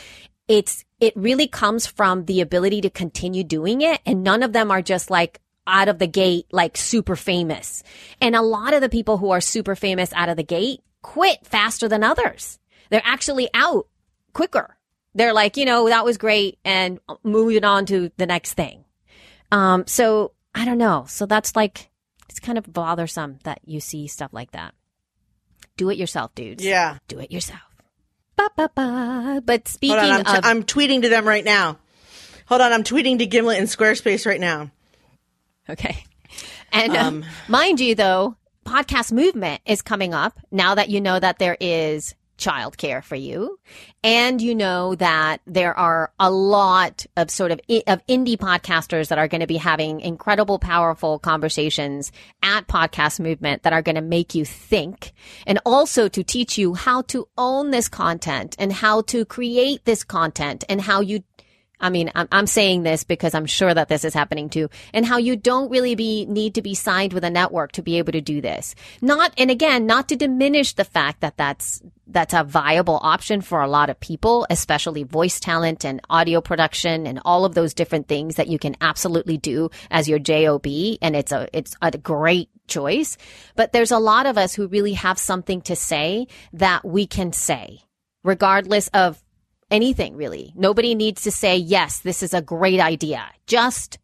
[0.47, 4.01] It's, it really comes from the ability to continue doing it.
[4.05, 7.83] And none of them are just like, out of the gate, like super famous.
[8.21, 11.45] And a lot of the people who are super famous out of the gate quit
[11.45, 12.57] faster than others.
[12.89, 13.87] They're actually out
[14.33, 14.77] quicker.
[15.13, 18.85] They're like, you know, that was great and moving on to the next thing.
[19.51, 21.05] Um, so I don't know.
[21.07, 21.89] So that's like,
[22.29, 24.73] it's kind of bothersome that you see stuff like that.
[25.75, 26.63] Do it yourself, dudes.
[26.63, 26.97] Yeah.
[27.07, 27.61] Do it yourself.
[28.38, 29.41] Ba, ba, ba.
[29.43, 31.77] But speaking on, I'm, t- of, I'm tweeting to them right now.
[32.47, 34.71] Hold on, I'm tweeting to Gimlet and Squarespace right now.
[35.69, 36.03] Okay.
[36.71, 41.19] And um, Um, mind you, though, podcast movement is coming up now that you know
[41.19, 43.59] that there is childcare for you.
[44.03, 49.17] And you know that there are a lot of sort of of indie podcasters that
[49.17, 52.11] are going to be having incredible powerful conversations
[52.43, 55.13] at podcast movement that are going to make you think
[55.45, 60.03] and also to teach you how to own this content and how to create this
[60.03, 61.23] content and how you
[61.80, 65.05] I mean, I'm, I'm saying this because I'm sure that this is happening too, and
[65.05, 68.13] how you don't really be need to be signed with a network to be able
[68.13, 68.73] to do this.
[69.01, 73.61] Not, and again, not to diminish the fact that that's that's a viable option for
[73.61, 78.07] a lot of people, especially voice talent and audio production and all of those different
[78.07, 80.65] things that you can absolutely do as your job,
[81.01, 83.17] and it's a it's a great choice.
[83.55, 87.34] But there's a lot of us who really have something to say that we can
[87.34, 87.82] say,
[88.23, 89.21] regardless of
[89.72, 90.53] anything really.
[90.55, 93.26] Nobody needs to say, yes, this is a great idea.
[93.45, 93.99] Just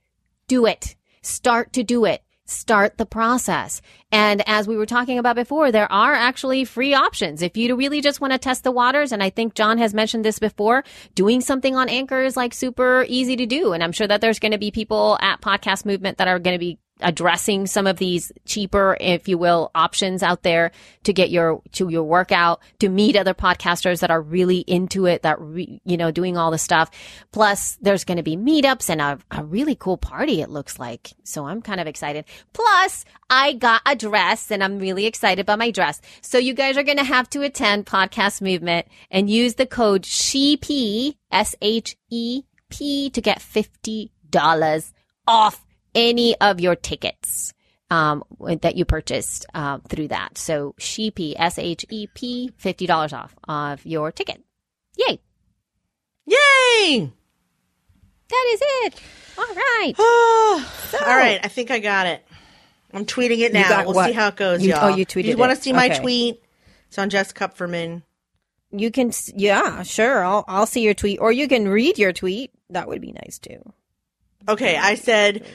[0.48, 0.96] do it.
[1.22, 2.22] Start to do it.
[2.46, 3.82] Start the process.
[4.12, 7.42] And as we were talking about before, there are actually free options.
[7.42, 10.26] If you really just want to test the waters, and I think John has mentioned
[10.26, 10.84] this before,
[11.16, 13.72] doing something on Anchor is like super easy to do.
[13.72, 16.56] And I'm sure that there's going to be people at Podcast Movement that are going
[16.56, 20.72] to be addressing some of these cheaper, if you will, options out there
[21.04, 25.24] to get your, to your workout, to meet other podcasters that are really into it,
[25.24, 26.90] that, re, you know, doing all the stuff.
[27.32, 31.12] Plus there's going to be meetups and a, a really cool party, it looks like.
[31.24, 32.26] So I'm kind of excited.
[32.54, 36.02] Plus I got a dress and I'm really excited about my dress.
[36.22, 40.06] So you guys are going to have to attend podcast movement and use the code
[40.06, 44.92] SHEP, S-H-E-P to get $50
[45.28, 45.63] off
[45.96, 47.54] any of your tickets
[47.90, 48.24] um,
[48.62, 50.38] that you purchased uh, through that.
[50.38, 54.44] So Sheepy, S H E P, fifty dollars off of your ticket.
[54.98, 55.20] Yay!
[56.26, 57.12] Yay!
[58.30, 59.02] That is it.
[59.38, 59.94] All right.
[60.00, 62.26] All right, I think I got it.
[62.94, 63.84] I'm tweeting it now.
[63.86, 64.08] We'll what?
[64.08, 64.92] see how it goes, You- y'all.
[64.92, 65.64] oh, you tweeted You want to it.
[65.64, 66.00] see my Okay.
[66.00, 66.44] tweet?
[66.88, 68.04] It's on Jess Kupferman.
[68.72, 70.24] You can, yeah, sure.
[70.24, 72.52] I'll, I'll see your tweet, or you can read your tweet.
[72.70, 73.62] That would be nice too.
[74.48, 75.46] Okay, I said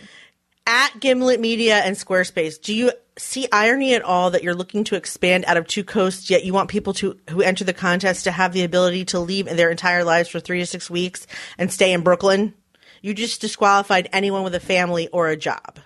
[0.69, 2.61] at Gimlet Media and Squarespace.
[2.61, 6.31] Do you see irony at all that you're looking to expand out of two coasts,
[6.31, 9.47] yet you want people to who enter the contest to have the ability to leave
[9.47, 12.55] their entire lives for three to six weeks and stay in Brooklyn?
[13.01, 15.81] You just disqualified anyone with a family or a job.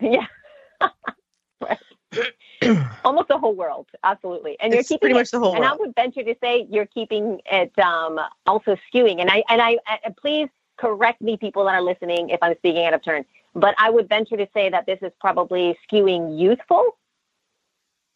[0.00, 0.26] Yeah.
[3.04, 4.56] Almost the whole world, absolutely.
[4.60, 6.86] And you're keeping pretty it- much the whole And I would venture to say you're
[6.86, 9.20] keeping it um, also skewing.
[9.20, 12.84] And I and I and please correct me, people that are listening, if I'm speaking
[12.86, 13.24] out of turn.
[13.54, 16.96] But I would venture to say that this is probably skewing youthful.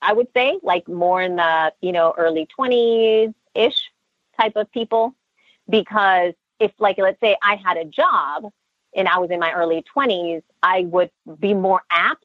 [0.00, 3.90] I would say, like more in the you know early 20s ish
[4.40, 5.14] type of people,
[5.68, 8.50] because if like let's say I had a job
[8.94, 12.24] and I was in my early 20s, I would be more apt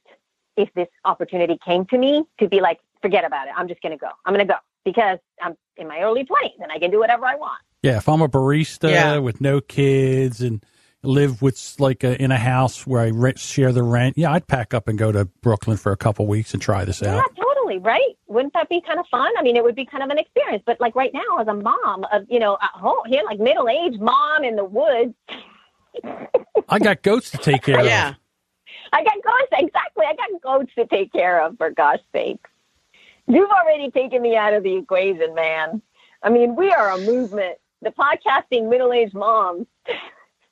[0.55, 3.53] if this opportunity came to me to be like, forget about it.
[3.55, 4.09] I'm just going to go.
[4.25, 7.25] I'm going to go because I'm in my early 20s and I can do whatever
[7.25, 7.59] I want.
[7.81, 9.17] Yeah, if I'm a barista Yeah.
[9.17, 10.63] with no kids and
[11.03, 14.47] live with like a, in a house where I rent, share the rent, yeah, I'd
[14.47, 17.15] pack up and go to Brooklyn for a couple weeks and try this out.
[17.15, 17.35] Yeah, out.
[17.35, 17.77] totally.
[17.79, 18.17] Right.
[18.27, 19.31] Wouldn't that be kind of fun?
[19.37, 20.63] I mean, it would be kind of an experience.
[20.65, 23.67] But like right now, as a mom of, you know, at home here, like middle
[23.69, 25.13] aged mom in the woods,
[26.69, 27.81] I got goats to take care Yeah.
[27.81, 27.85] of.
[27.85, 28.13] Yeah,
[28.93, 29.51] I got goats.
[29.63, 30.05] Exactly.
[30.07, 32.49] I got goats to take care of, for gosh sakes.
[33.27, 35.81] You've already taken me out of the equation, man.
[36.21, 37.57] I mean, we are a movement.
[37.81, 39.67] The podcasting middle aged moms.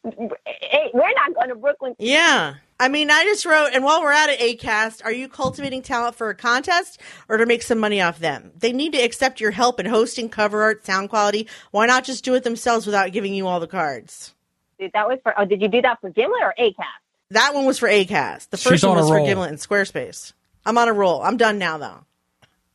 [0.04, 1.96] hey, we're not going to Brooklyn.
[2.00, 2.56] Yeah.
[2.80, 6.16] I mean, I just wrote, and while we're at it, ACAST, are you cultivating talent
[6.16, 7.00] for a contest
[7.30, 8.52] or to make some money off them?
[8.58, 11.48] They need to accept your help in hosting, cover art, sound quality.
[11.70, 14.34] Why not just do it themselves without giving you all the cards?
[14.80, 15.40] That was for.
[15.40, 17.02] Oh, did you do that for Gimlet or Acast?
[17.30, 18.50] That one was for Acast.
[18.50, 19.24] The She's first one on a was for.
[19.24, 20.34] Gimlet and Squarespace.
[20.66, 21.22] I'm on a roll.
[21.22, 22.06] I'm done now, though.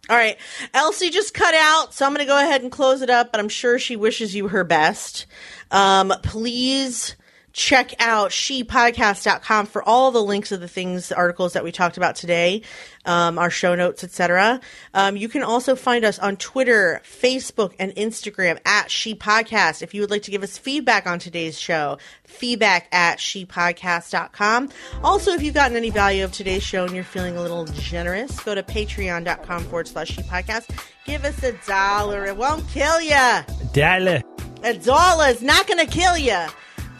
[0.08, 0.38] All right.
[0.72, 3.40] Elsie just cut out, so I'm going to go ahead and close it up, but
[3.40, 5.26] I'm sure she wishes you her best.
[5.70, 7.16] Um, please
[7.56, 11.96] check out shepodcast.com for all the links of the things, the articles that we talked
[11.96, 12.60] about today,
[13.06, 14.60] um, our show notes, etc.
[14.92, 19.80] Um, you can also find us on Twitter, Facebook, and Instagram at She Podcast.
[19.80, 24.68] If you would like to give us feedback on today's show, feedback at shepodcast.com.
[25.02, 28.38] Also, if you've gotten any value of today's show and you're feeling a little generous,
[28.40, 30.68] go to patreon.com forward slash she podcast.
[31.06, 32.26] Give us a dollar.
[32.26, 33.44] It won't kill you.
[33.72, 34.20] Dale.
[34.62, 36.46] A dollar is not going to kill you.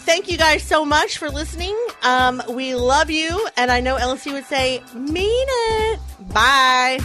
[0.06, 1.76] Thank you guys so much for listening.
[2.04, 3.48] Um, we love you.
[3.56, 6.00] And I know Elsie would say, mean it.
[6.32, 7.00] Bye.